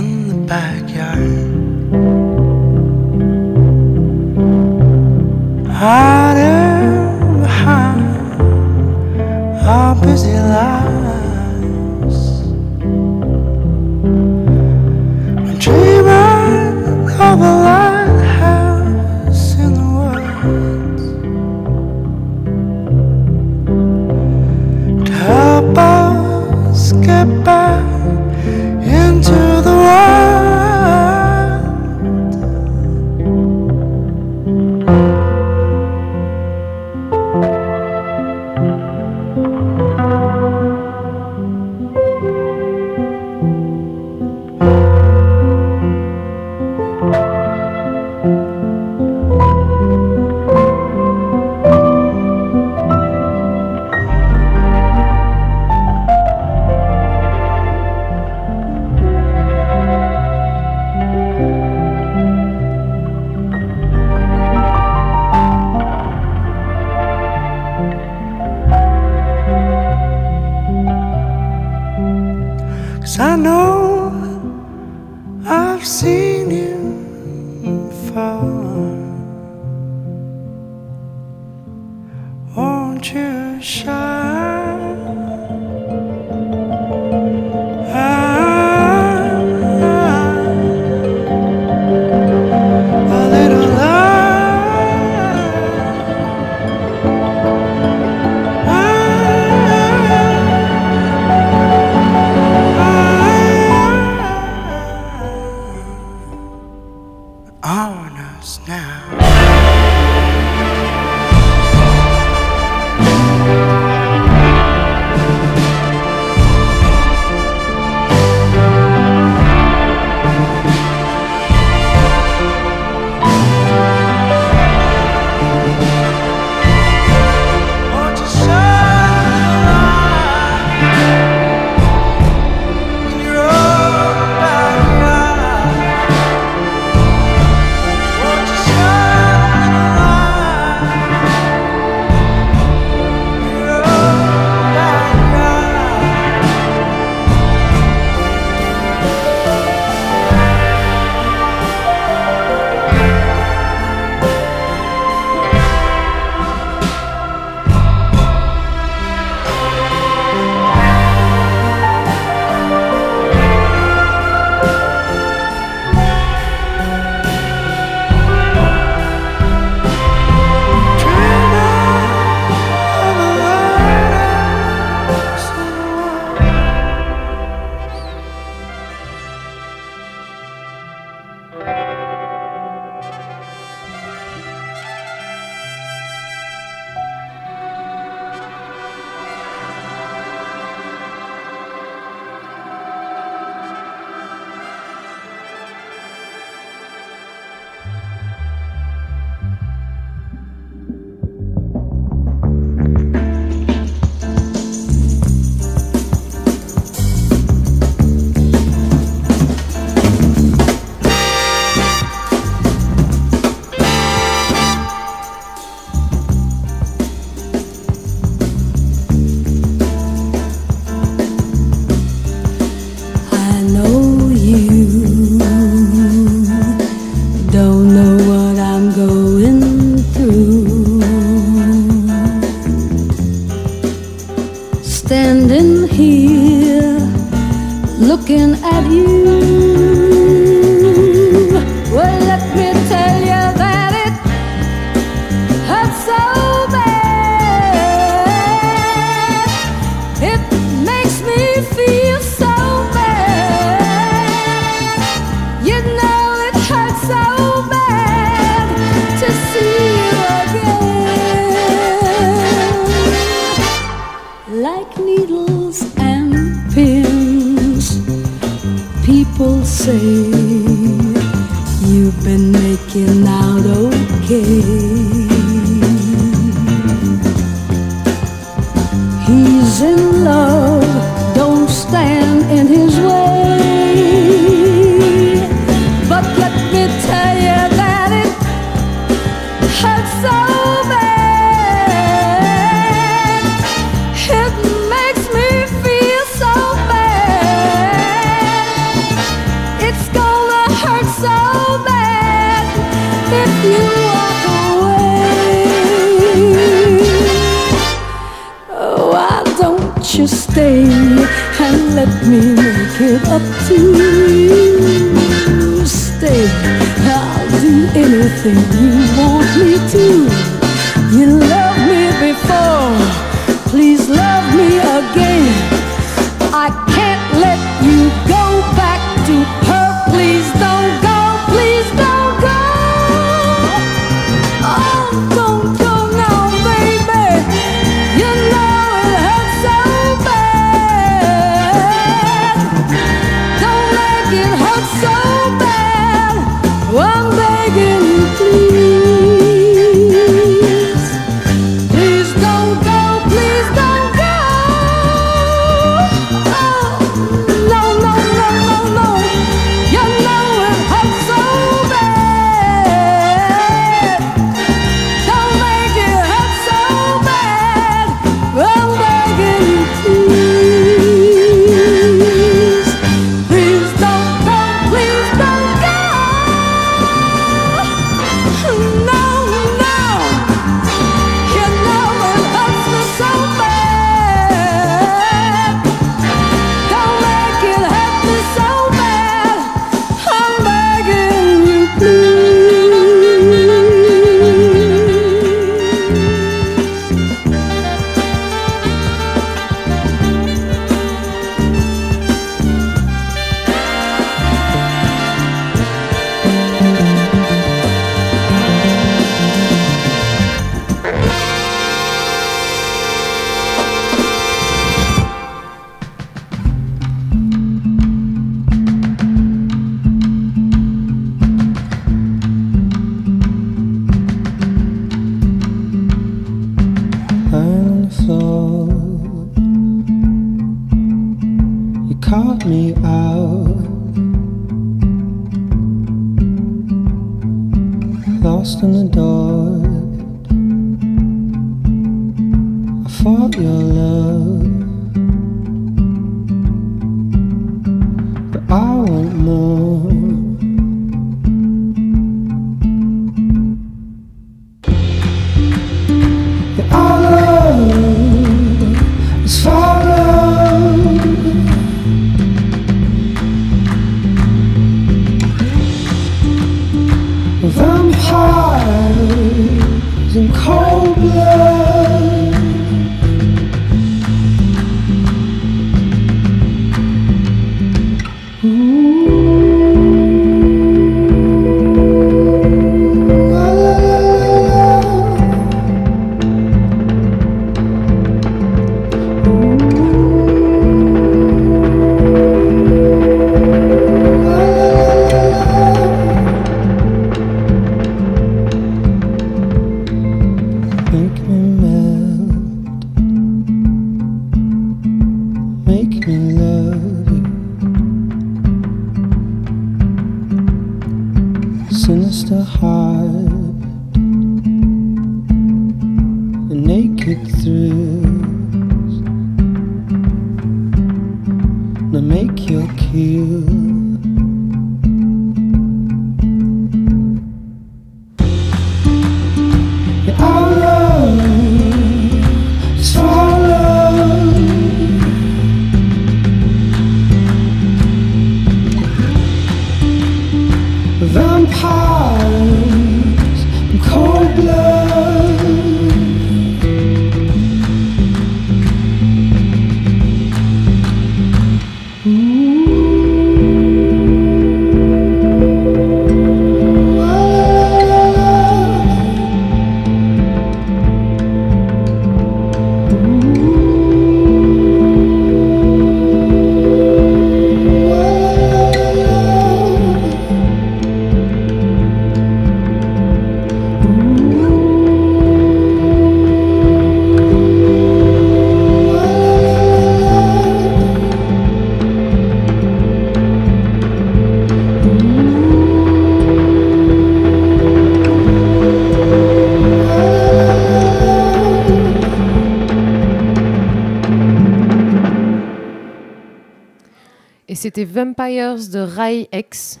Vampires 598.18 598.88
de 598.90 598.98
Rai 598.98 599.48
X 599.52 600.00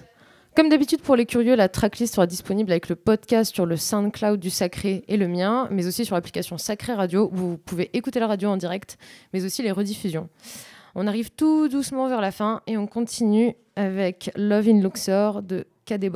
Comme 0.56 0.68
d'habitude 0.68 1.02
pour 1.02 1.14
les 1.14 1.24
curieux, 1.24 1.54
la 1.54 1.68
tracklist 1.68 2.16
sera 2.16 2.26
disponible 2.26 2.72
avec 2.72 2.88
le 2.88 2.96
podcast 2.96 3.54
sur 3.54 3.64
le 3.64 3.76
SoundCloud 3.76 4.40
du 4.40 4.50
Sacré 4.50 5.04
et 5.06 5.16
le 5.16 5.28
mien, 5.28 5.68
mais 5.70 5.86
aussi 5.86 6.04
sur 6.04 6.16
l'application 6.16 6.58
Sacré 6.58 6.94
Radio 6.94 7.30
où 7.32 7.36
vous 7.36 7.58
pouvez 7.58 7.90
écouter 7.96 8.18
la 8.18 8.26
radio 8.26 8.48
en 8.48 8.56
direct, 8.56 8.98
mais 9.32 9.44
aussi 9.44 9.62
les 9.62 9.70
rediffusions. 9.70 10.28
On 10.96 11.06
arrive 11.06 11.30
tout 11.30 11.68
doucement 11.68 12.08
vers 12.08 12.20
la 12.20 12.32
fin 12.32 12.60
et 12.66 12.76
on 12.76 12.88
continue 12.88 13.54
avec 13.76 14.32
Love 14.34 14.68
in 14.68 14.80
Luxor 14.80 15.40
de 15.44 15.68
Kadé 15.84 16.10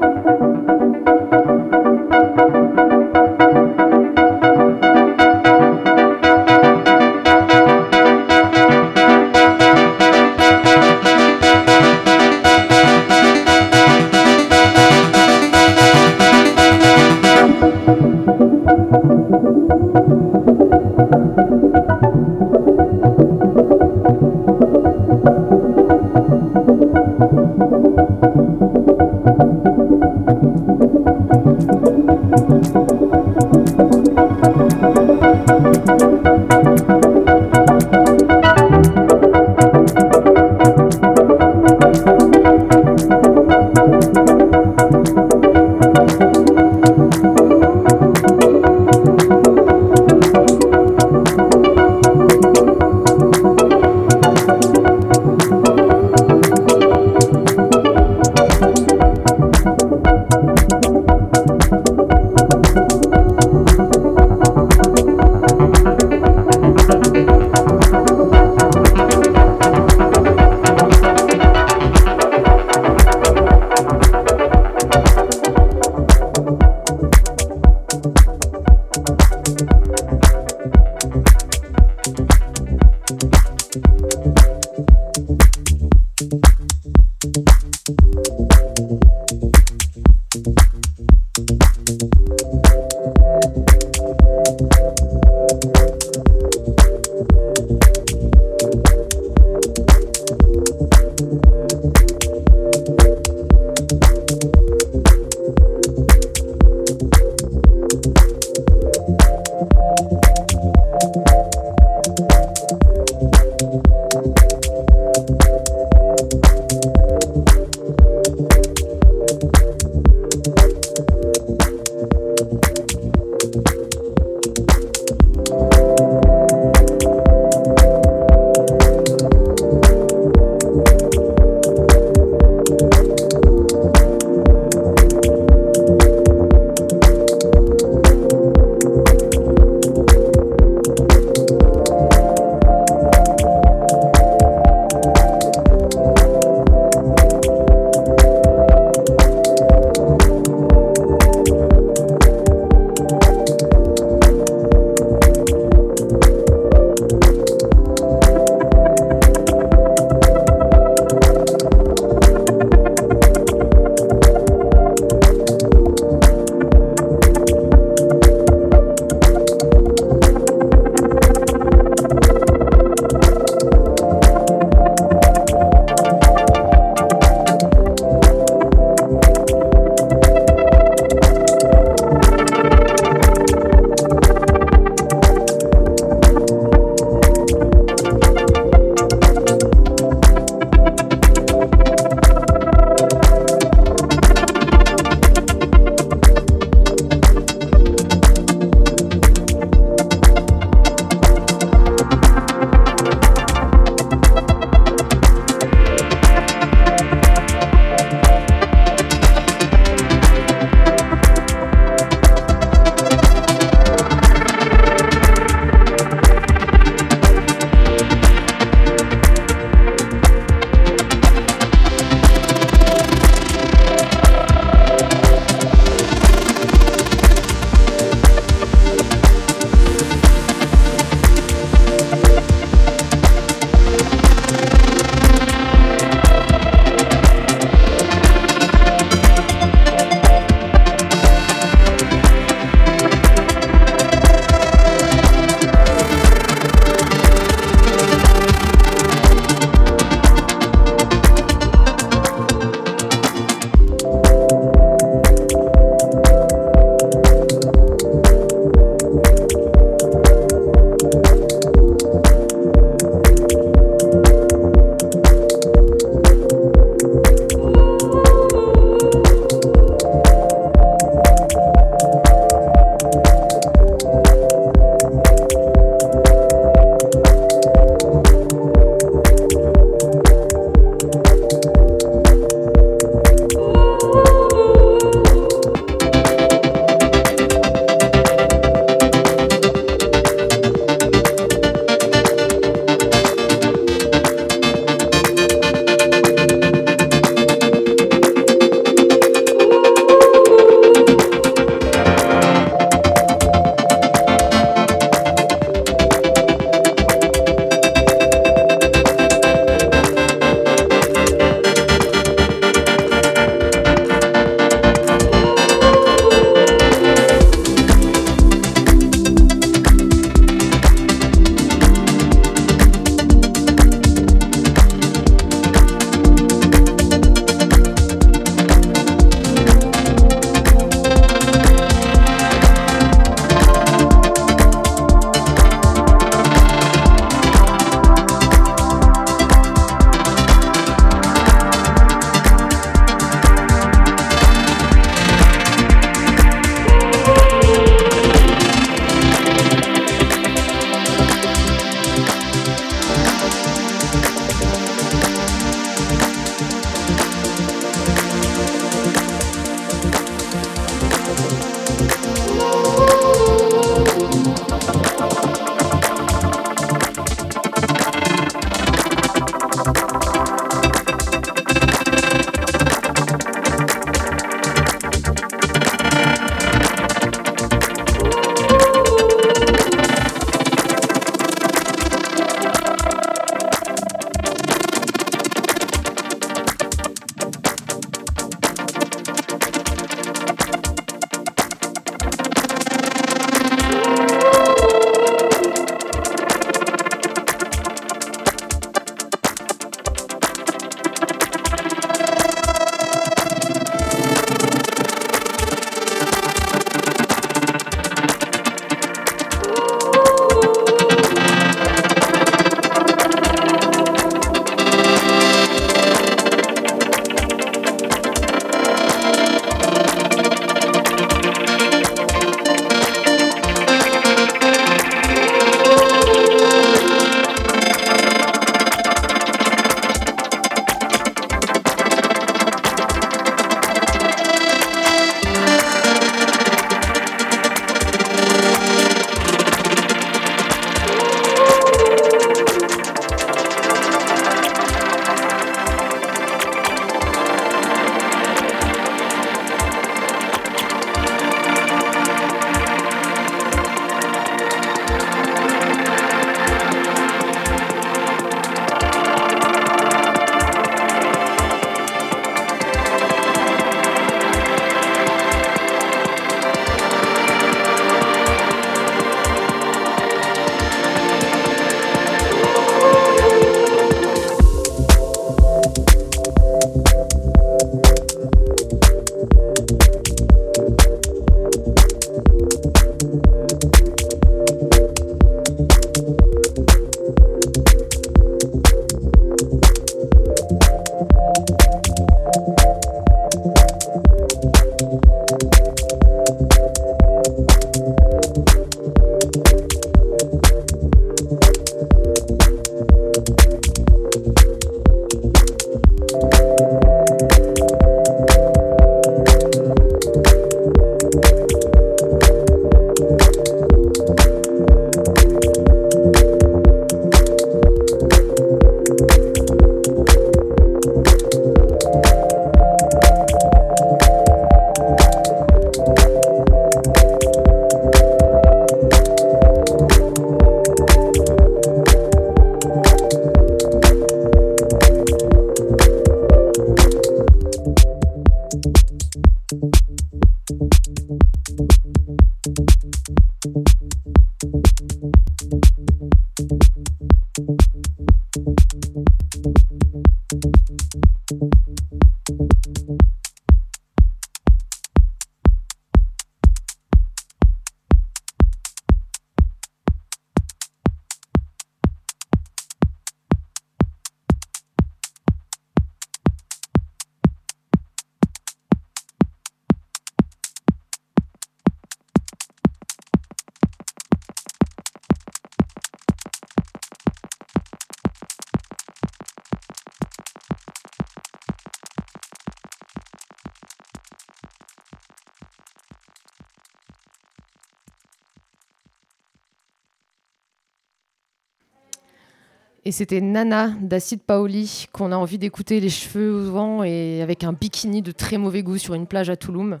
c'était 593.16 593.40
Nana 593.40 593.94
d'Acid 594.02 594.42
Paoli 594.42 595.06
qu'on 595.10 595.32
a 595.32 595.36
envie 595.36 595.56
d'écouter 595.56 596.00
les 596.00 596.10
cheveux 596.10 596.54
au 596.54 596.70
vent 596.70 597.02
et 597.02 597.40
avec 597.40 597.64
un 597.64 597.72
bikini 597.72 598.20
de 598.20 598.30
très 598.30 598.58
mauvais 598.58 598.82
goût 598.82 598.98
sur 598.98 599.14
une 599.14 599.26
plage 599.26 599.48
à 599.48 599.56
Touloum. 599.56 600.00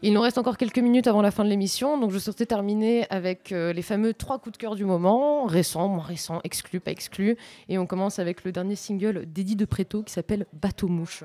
Il 0.00 0.14
nous 0.14 0.22
reste 0.22 0.38
encore 0.38 0.56
quelques 0.56 0.78
minutes 0.78 1.08
avant 1.08 1.20
la 1.20 1.30
fin 1.30 1.44
de 1.44 1.50
l'émission, 1.50 1.98
donc 1.98 2.10
je 2.10 2.18
souhaitais 2.18 2.46
terminer 2.46 3.06
avec 3.10 3.52
euh, 3.52 3.74
les 3.74 3.82
fameux 3.82 4.14
trois 4.14 4.38
coups 4.38 4.54
de 4.54 4.56
cœur 4.56 4.76
du 4.76 4.86
moment, 4.86 5.44
récents, 5.44 5.88
moins 5.88 6.02
récents, 6.02 6.40
exclus, 6.42 6.80
pas 6.80 6.90
exclus. 6.90 7.36
Et 7.68 7.76
on 7.76 7.84
commence 7.84 8.18
avec 8.18 8.42
le 8.44 8.50
dernier 8.50 8.76
single 8.76 9.26
d'Eddie 9.26 9.56
de 9.56 9.66
Préto 9.66 10.02
qui 10.02 10.14
s'appelle 10.14 10.46
Bateau 10.54 10.88
Mouche. 10.88 11.24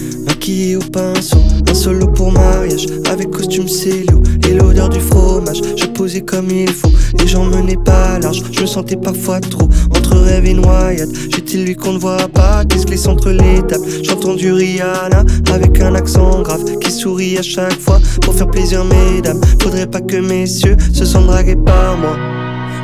Maquillé 0.41 0.75
au 0.75 0.79
pinceau, 0.79 1.37
un 1.69 1.73
solo 1.75 2.07
pour 2.07 2.31
mariage. 2.31 2.87
Avec 3.11 3.29
costume 3.29 3.67
célio 3.67 4.23
et 4.49 4.53
l'odeur 4.55 4.89
du 4.89 4.99
fromage. 4.99 5.61
Je 5.77 5.85
posais 5.85 6.21
comme 6.21 6.49
il 6.49 6.71
faut, 6.71 6.89
les 7.19 7.27
gens 7.27 7.45
menaient 7.45 7.77
pas 7.77 8.17
large. 8.17 8.41
Je 8.51 8.61
me 8.61 8.65
sentais 8.65 8.95
parfois 8.95 9.39
trop 9.39 9.69
entre 9.95 10.17
rêve 10.17 10.47
et 10.47 10.55
noyade. 10.55 11.11
J'étais 11.29 11.57
lui 11.57 11.75
qu'on 11.75 11.93
ne 11.93 11.99
voit 11.99 12.27
pas, 12.27 12.65
qu'est-ce 12.65 12.87
glisse 12.87 13.05
entre 13.05 13.29
les 13.29 13.61
tables? 13.67 13.85
J'entends 14.01 14.33
du 14.33 14.51
Rihanna 14.51 15.25
avec 15.53 15.79
un 15.79 15.93
accent 15.93 16.41
grave 16.41 16.63
qui 16.79 16.91
sourit 16.91 17.37
à 17.37 17.43
chaque 17.43 17.79
fois 17.79 17.99
pour 18.21 18.33
faire 18.33 18.49
plaisir, 18.49 18.83
mesdames. 18.83 19.41
Faudrait 19.61 19.85
pas 19.85 20.01
que 20.01 20.17
messieurs 20.17 20.75
se 20.91 21.05
sentent 21.05 21.27
dragués 21.27 21.55
par 21.55 21.97
moi. 21.97 22.17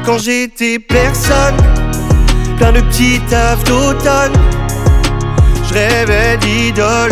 Quand 0.05 0.19
j'étais 0.19 0.77
personne, 0.77 1.57
plein 2.57 2.73
de 2.73 2.81
petits 2.81 3.19
tafs 3.27 3.63
d'automne. 3.63 4.33
Je 5.67 5.73
rêvais 5.73 6.37
d'idole, 6.37 7.11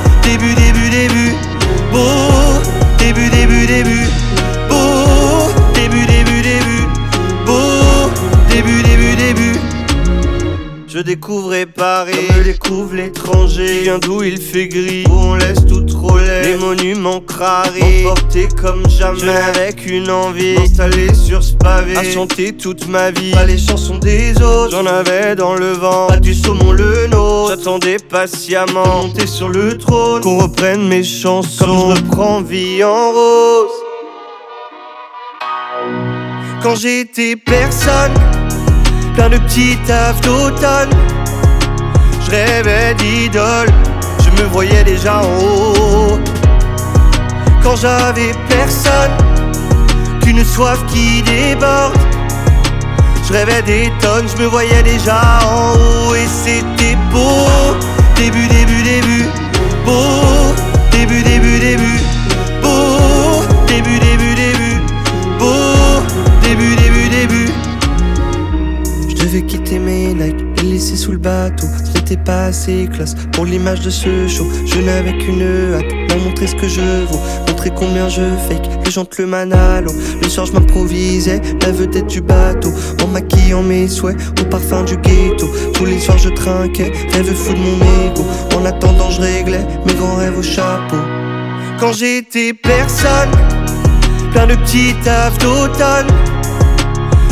Vient 13.81 13.99
d'où 13.99 14.23
il 14.23 14.39
fait 14.39 14.67
gris, 14.67 15.03
où 15.09 15.13
on 15.13 15.35
laisse 15.35 15.65
tout 15.67 15.81
trop 15.81 16.17
laid. 16.17 16.43
Les 16.43 16.57
monuments 16.57 17.19
crarés, 17.21 18.05
emportés 18.05 18.47
comme 18.59 18.87
jamais. 18.89 19.19
Je 19.19 19.29
avec 19.29 19.85
une 19.85 20.09
envie, 20.09 20.55
installé 20.57 21.13
sur 21.13 21.41
ce 21.43 21.53
pavé. 21.53 21.97
À 21.97 22.03
chanter 22.03 22.53
toute 22.53 22.87
ma 22.87 23.11
vie, 23.11 23.31
pas 23.31 23.45
les 23.45 23.57
chansons 23.57 23.97
des 23.97 24.33
autres. 24.41 24.71
J'en 24.71 24.85
avais 24.85 25.35
dans 25.35 25.55
le 25.55 25.71
vent, 25.71 26.07
pas 26.07 26.17
du 26.17 26.33
saumon 26.33 26.71
le 26.71 27.07
nôtre. 27.07 27.55
J'attendais 27.55 27.97
patiemment, 27.97 29.03
monter 29.03 29.27
sur 29.27 29.49
le 29.49 29.77
trône. 29.77 30.21
Qu'on 30.21 30.39
reprenne 30.39 30.87
mes 30.87 31.03
chansons, 31.03 31.65
comme 31.65 31.95
je 31.95 32.01
reprends 32.01 32.41
vie 32.41 32.83
en 32.83 33.11
rose. 33.11 33.71
Quand 36.61 36.75
j'étais 36.75 37.35
personne 37.35 38.13
plein 39.15 39.29
de 39.29 39.37
petits 39.37 39.77
tafs 39.87 40.21
d'automne. 40.21 40.89
Je 42.31 42.35
rêvais 42.37 42.93
d'idole, 42.93 43.67
je 44.23 44.41
me 44.41 44.47
voyais 44.47 44.85
déjà 44.85 45.21
en 45.21 45.25
haut. 45.25 46.17
Quand 47.61 47.75
j'avais 47.75 48.31
personne, 48.47 49.11
qu'une 50.21 50.45
soif 50.45 50.79
qui 50.87 51.21
déborde. 51.23 51.97
Je 53.27 53.33
rêvais 53.33 53.61
des 53.63 53.91
tonnes, 53.99 54.29
je 54.33 54.41
me 54.41 54.47
voyais 54.47 54.81
déjà 54.81 55.19
en 55.45 55.73
haut 55.73 56.15
et 56.15 56.25
c'était 56.25 56.95
beau. 57.11 57.49
Début, 58.15 58.47
début, 58.47 58.81
début, 58.81 59.25
beau. 59.85 60.55
Début, 60.93 61.23
début, 61.23 61.59
début, 61.59 61.99
beau. 62.61 63.43
Début, 63.67 63.99
début, 63.99 64.35
début, 64.35 64.81
beau. 65.37 66.01
Début, 66.41 66.77
début, 66.77 67.09
début. 67.09 67.51
Je 69.09 69.15
devais 69.15 69.41
quitter 69.41 69.79
mes 69.79 70.13
Nike, 70.13 70.45
les 70.61 70.69
laisser 70.69 70.95
sous 70.95 71.11
le 71.11 71.17
bateau. 71.17 71.67
Ce 72.11 72.15
n'était 72.15 72.25
pas 72.25 72.43
assez 72.47 72.89
classe 72.91 73.15
pour 73.31 73.45
l'image 73.45 73.79
de 73.79 73.89
ce 73.89 74.27
show. 74.27 74.45
Je 74.65 74.81
n'avais 74.81 75.17
qu'une 75.17 75.41
hâte, 75.41 75.85
leur 76.09 76.19
montrer 76.19 76.45
ce 76.45 76.55
que 76.55 76.67
je 76.67 77.05
vaux. 77.05 77.21
Montrer 77.47 77.69
combien 77.73 78.09
je 78.09 78.21
fake, 78.49 78.67
les 78.83 78.91
gens 78.91 79.05
le 79.17 79.25
manalo. 79.25 79.93
Le 80.21 80.27
soir, 80.27 80.45
je 80.45 80.51
m'improvisais, 80.51 81.39
la 81.61 81.71
vedette 81.71 82.07
du 82.07 82.19
bateau. 82.19 82.73
En 83.01 83.07
maquillant 83.07 83.63
mes 83.63 83.87
souhaits, 83.87 84.17
au 84.41 84.43
parfum 84.43 84.83
du 84.83 84.97
ghetto. 84.97 85.47
Tous 85.73 85.85
les 85.85 86.01
soirs, 86.01 86.17
je 86.17 86.27
trinquais, 86.27 86.91
rêve 87.13 87.33
fou 87.33 87.53
de 87.53 87.59
mon 87.59 87.77
ego. 87.77 88.25
En 88.57 88.65
attendant, 88.65 89.09
je 89.09 89.21
réglais 89.21 89.65
mes 89.85 89.93
grands 89.93 90.17
rêves 90.17 90.37
au 90.37 90.43
chapeau. 90.43 90.97
Quand 91.79 91.93
j'étais 91.93 92.51
personne, 92.51 93.31
plein 94.33 94.47
de 94.47 94.55
petits 94.55 94.95
tafs 95.01 95.37
d'automne. 95.37 96.07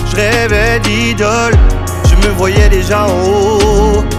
Je 0.10 0.16
rêvais 0.16 0.80
d'idole, 0.80 1.58
je 2.06 2.16
me 2.26 2.34
voyais 2.34 2.70
déjà 2.70 3.08
en 3.08 3.10
haut. 3.10 4.19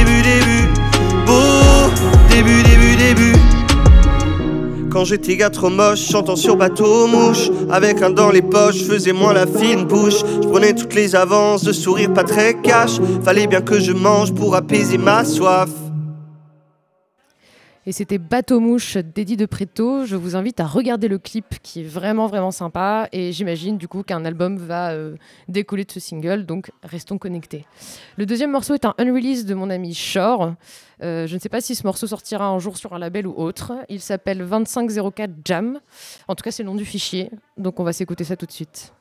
Quand 4.91 5.05
j'étais 5.05 5.37
gars 5.37 5.49
trop 5.49 5.69
moche, 5.69 6.01
chantant 6.01 6.35
sur 6.35 6.57
bateau 6.57 7.07
mouche 7.07 7.49
Avec 7.69 8.01
un 8.01 8.09
dans 8.09 8.29
les 8.29 8.41
poches, 8.41 8.83
faisais 8.83 9.13
moins 9.13 9.31
la 9.31 9.47
fine 9.47 9.85
bouche. 9.85 10.19
Je 10.43 10.47
prenais 10.49 10.73
toutes 10.73 10.93
les 10.93 11.15
avances, 11.15 11.63
de 11.63 11.71
sourire 11.71 12.13
pas 12.13 12.25
très 12.25 12.55
cash. 12.61 12.99
Fallait 13.23 13.47
bien 13.47 13.61
que 13.61 13.79
je 13.79 13.93
mange 13.93 14.33
pour 14.33 14.53
apaiser 14.53 14.97
ma 14.97 15.23
soif 15.23 15.69
Et 17.87 17.93
c'était 17.93 18.19
Bateau 18.19 18.59
Mouche 18.59 18.97
d'Eddie 18.97 19.37
de 19.37 19.47
Préto. 19.47 20.05
Je 20.05 20.15
vous 20.15 20.35
invite 20.35 20.59
à 20.59 20.67
regarder 20.67 21.07
le 21.07 21.17
clip 21.17 21.55
qui 21.63 21.81
est 21.81 21.83
vraiment 21.83 22.27
vraiment 22.27 22.51
sympa 22.51 23.09
et 23.11 23.31
j'imagine 23.31 23.79
du 23.79 23.87
coup 23.87 24.03
qu'un 24.03 24.23
album 24.23 24.57
va 24.57 24.91
euh, 24.91 25.15
décoller 25.47 25.83
de 25.83 25.91
ce 25.91 25.99
single, 25.99 26.45
donc 26.45 26.69
restons 26.83 27.17
connectés. 27.17 27.65
Le 28.17 28.27
deuxième 28.27 28.51
morceau 28.51 28.75
est 28.75 28.85
un 28.85 28.93
unrelease 28.99 29.47
de 29.47 29.55
mon 29.55 29.71
ami 29.71 29.95
Shore. 29.95 30.53
Euh, 31.01 31.25
je 31.25 31.33
ne 31.33 31.39
sais 31.39 31.49
pas 31.49 31.59
si 31.59 31.73
ce 31.73 31.87
morceau 31.87 32.05
sortira 32.05 32.45
un 32.45 32.59
jour 32.59 32.77
sur 32.77 32.93
un 32.93 32.99
label 32.99 33.25
ou 33.25 33.33
autre. 33.35 33.73
Il 33.89 33.99
s'appelle 33.99 34.47
2504 34.47 35.31
Jam. 35.43 35.79
En 36.27 36.35
tout 36.35 36.43
cas, 36.43 36.51
c'est 36.51 36.61
le 36.61 36.69
nom 36.69 36.75
du 36.75 36.85
fichier. 36.85 37.31
Donc 37.57 37.79
on 37.79 37.83
va 37.83 37.93
s'écouter 37.93 38.23
ça 38.23 38.35
tout 38.35 38.45
de 38.45 38.51
suite. 38.51 38.93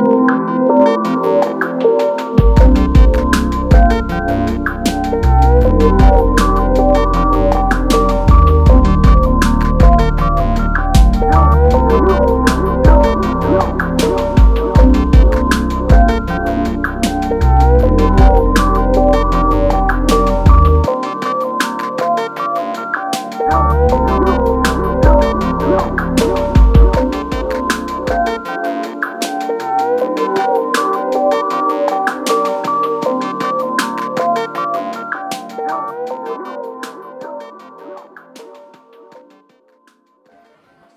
Thank 0.00 0.30
you. 6.00 6.29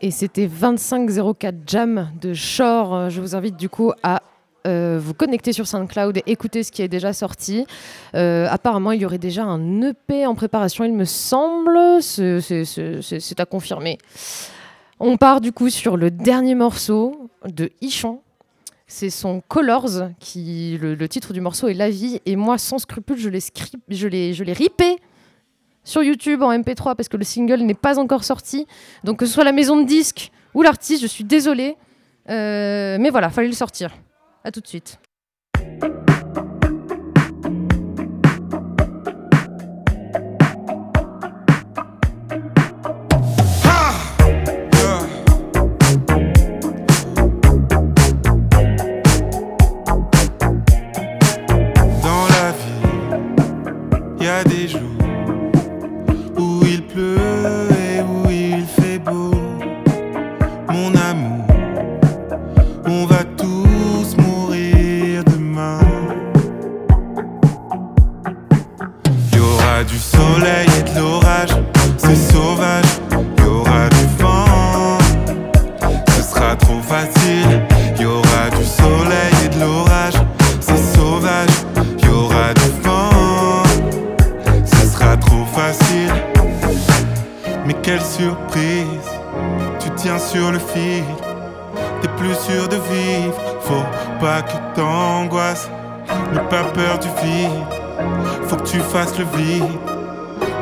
Et 0.06 0.12
c'était 0.12 0.48
2504 0.48 1.56
Jam 1.66 2.12
de 2.20 2.34
Shore. 2.34 3.10
Je 3.10 3.22
vous 3.22 3.38
invite 3.38 3.56
du 3.56 3.70
coup 3.70 3.94
à 4.04 4.22
euh, 4.68 5.00
vous 5.02 5.14
connecter 5.14 5.54
sur 5.54 5.66
SoundCloud 5.66 6.18
et 6.18 6.24
écouter 6.26 6.64
ce 6.64 6.74
qui 6.74 6.82
est 6.82 6.90
déjà 6.90 7.14
sorti. 7.14 7.66
Euh, 8.14 8.46
apparemment, 8.50 8.92
il 8.92 9.00
y 9.00 9.06
aurait 9.06 9.18
déjà 9.18 9.46
un 9.46 9.82
EP 9.82 10.26
en 10.26 10.36
préparation, 10.36 10.84
il 10.84 10.92
me 10.92 11.06
semble. 11.06 12.02
C'est- 12.02 13.40
à 13.40 13.46
confirmer. 13.46 13.98
On 15.00 15.16
part 15.16 15.40
du 15.40 15.54
coup 15.54 15.70
sur 15.70 15.96
le 15.96 16.12
dernier 16.12 16.56
morceau 16.56 17.30
de 17.48 17.72
Ichon. 17.80 18.20
C'est 18.88 19.10
son 19.10 19.42
Colors, 19.48 20.10
qui 20.20 20.78
le, 20.82 21.08
titre 21.08 21.32
du 21.32 21.40
morceau 21.40 21.70
est 21.70 21.74
La 21.74 21.90
vie. 21.90 22.20
Et 22.26 22.36
moi, 22.36 22.58
sans 22.58 22.78
scrupule, 22.78 23.18
je 23.18 23.30
l'ai 23.30 23.40
je 23.88 24.44
l'ai 24.44 24.54
ripé 24.54 24.98
sur 25.84 26.04
YouTube 26.04 26.42
en 26.42 26.52
MP3 26.52 26.96
parce 26.96 27.10
que 27.10 27.18
le 27.18 27.24
single 27.24 27.62
n'est 27.62 27.74
pas 27.74 28.00
encore 28.00 28.24
sorti. 28.24 28.68
Donc 29.04 29.20
que 29.20 29.26
ce 29.26 29.34
soit 29.34 29.44
la 29.44 29.52
maison 29.52 29.80
de 29.80 29.86
disques 29.86 30.32
ou 30.54 30.62
l'artiste, 30.62 31.02
je 31.02 31.08
suis 31.08 31.24
désolée. 31.24 31.76
Euh, 32.30 32.98
mais 33.00 33.10
voilà, 33.10 33.30
fallait 33.30 33.48
le 33.48 33.54
sortir. 33.54 33.92
À 34.44 34.52
tout 34.52 34.62
de 34.62 34.68
suite. 34.68 35.00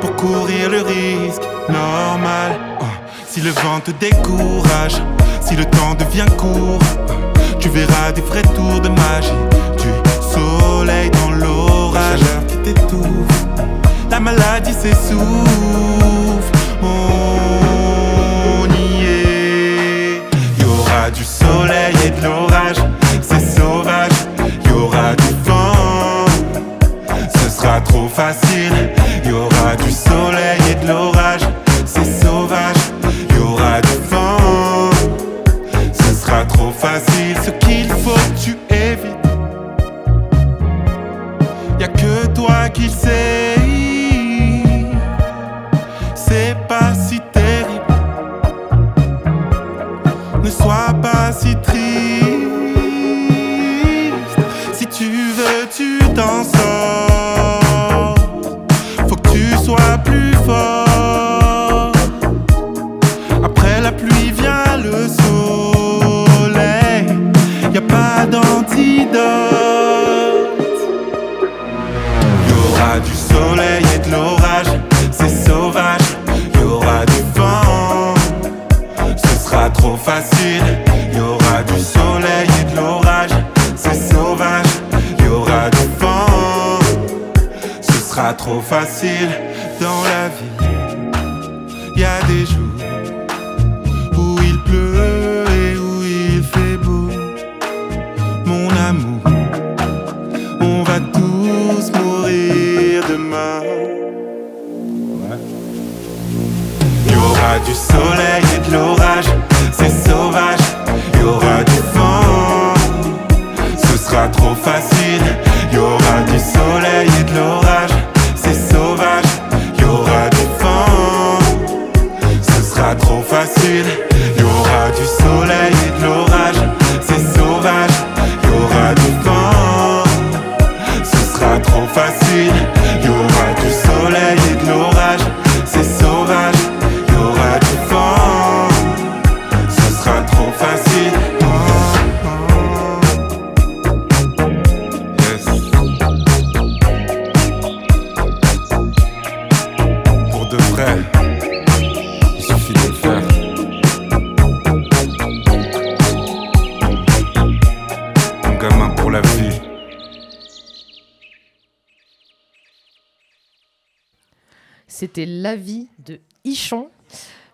pour 0.02 0.16
courir 0.16 0.70
le 0.70 0.82
risque 0.82 1.44
normal. 1.70 2.60
Ah, 2.82 2.86
si 3.26 3.42
le 3.42 3.52
vent 3.52 3.80
te 3.80 3.92
dé 3.92 4.11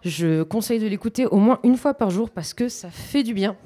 Je 0.03 0.43
conseille 0.43 0.79
de 0.79 0.87
l'écouter 0.87 1.25
au 1.25 1.37
moins 1.37 1.59
une 1.63 1.77
fois 1.77 1.93
par 1.93 2.09
jour 2.09 2.29
parce 2.29 2.53
que 2.53 2.69
ça 2.69 2.89
fait 2.89 3.23
du 3.23 3.33
bien. 3.33 3.57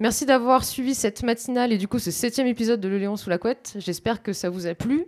Merci 0.00 0.26
d'avoir 0.26 0.64
suivi 0.64 0.94
cette 0.94 1.22
matinale 1.22 1.72
et 1.72 1.78
du 1.78 1.86
coup 1.86 1.98
ce 1.98 2.10
septième 2.10 2.46
épisode 2.46 2.80
de 2.80 2.88
Le 2.88 2.98
Léon 2.98 3.16
sous 3.16 3.30
la 3.30 3.38
couette. 3.38 3.74
J'espère 3.78 4.22
que 4.22 4.32
ça 4.32 4.50
vous 4.50 4.66
a 4.66 4.74
plu 4.74 5.06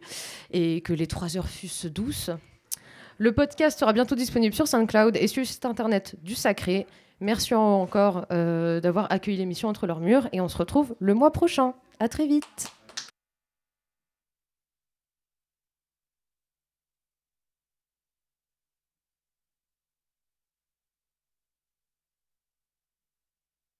et 0.53 0.81
que 0.81 0.93
les 0.93 1.07
trois 1.07 1.37
heures 1.37 1.49
fussent 1.49 1.87
douces. 1.87 2.31
Le 3.19 3.33
podcast 3.33 3.79
sera 3.81 3.93
bientôt 3.93 4.15
disponible 4.15 4.55
sur 4.55 4.69
SoundCloud 4.69 5.17
et 5.17 5.27
sur 5.27 5.41
le 5.41 5.47
site 5.47 5.65
internet 5.65 6.17
du 6.23 6.35
Sacré. 6.35 6.87
Merci 7.21 7.55
encore 7.55 8.27
euh, 8.31 8.81
d'avoir 8.81 9.11
accueilli 9.11 9.39
l'émission 9.39 9.69
entre 9.69 9.87
leurs 9.87 10.01
murs 10.01 10.29
et 10.33 10.41
on 10.41 10.49
se 10.49 10.59
retrouve 10.59 10.95
le 10.99 11.15
mois 11.15 11.33
prochain. 11.33 11.75
À 11.99 12.09
très 12.09 12.27
vite. 12.27 12.76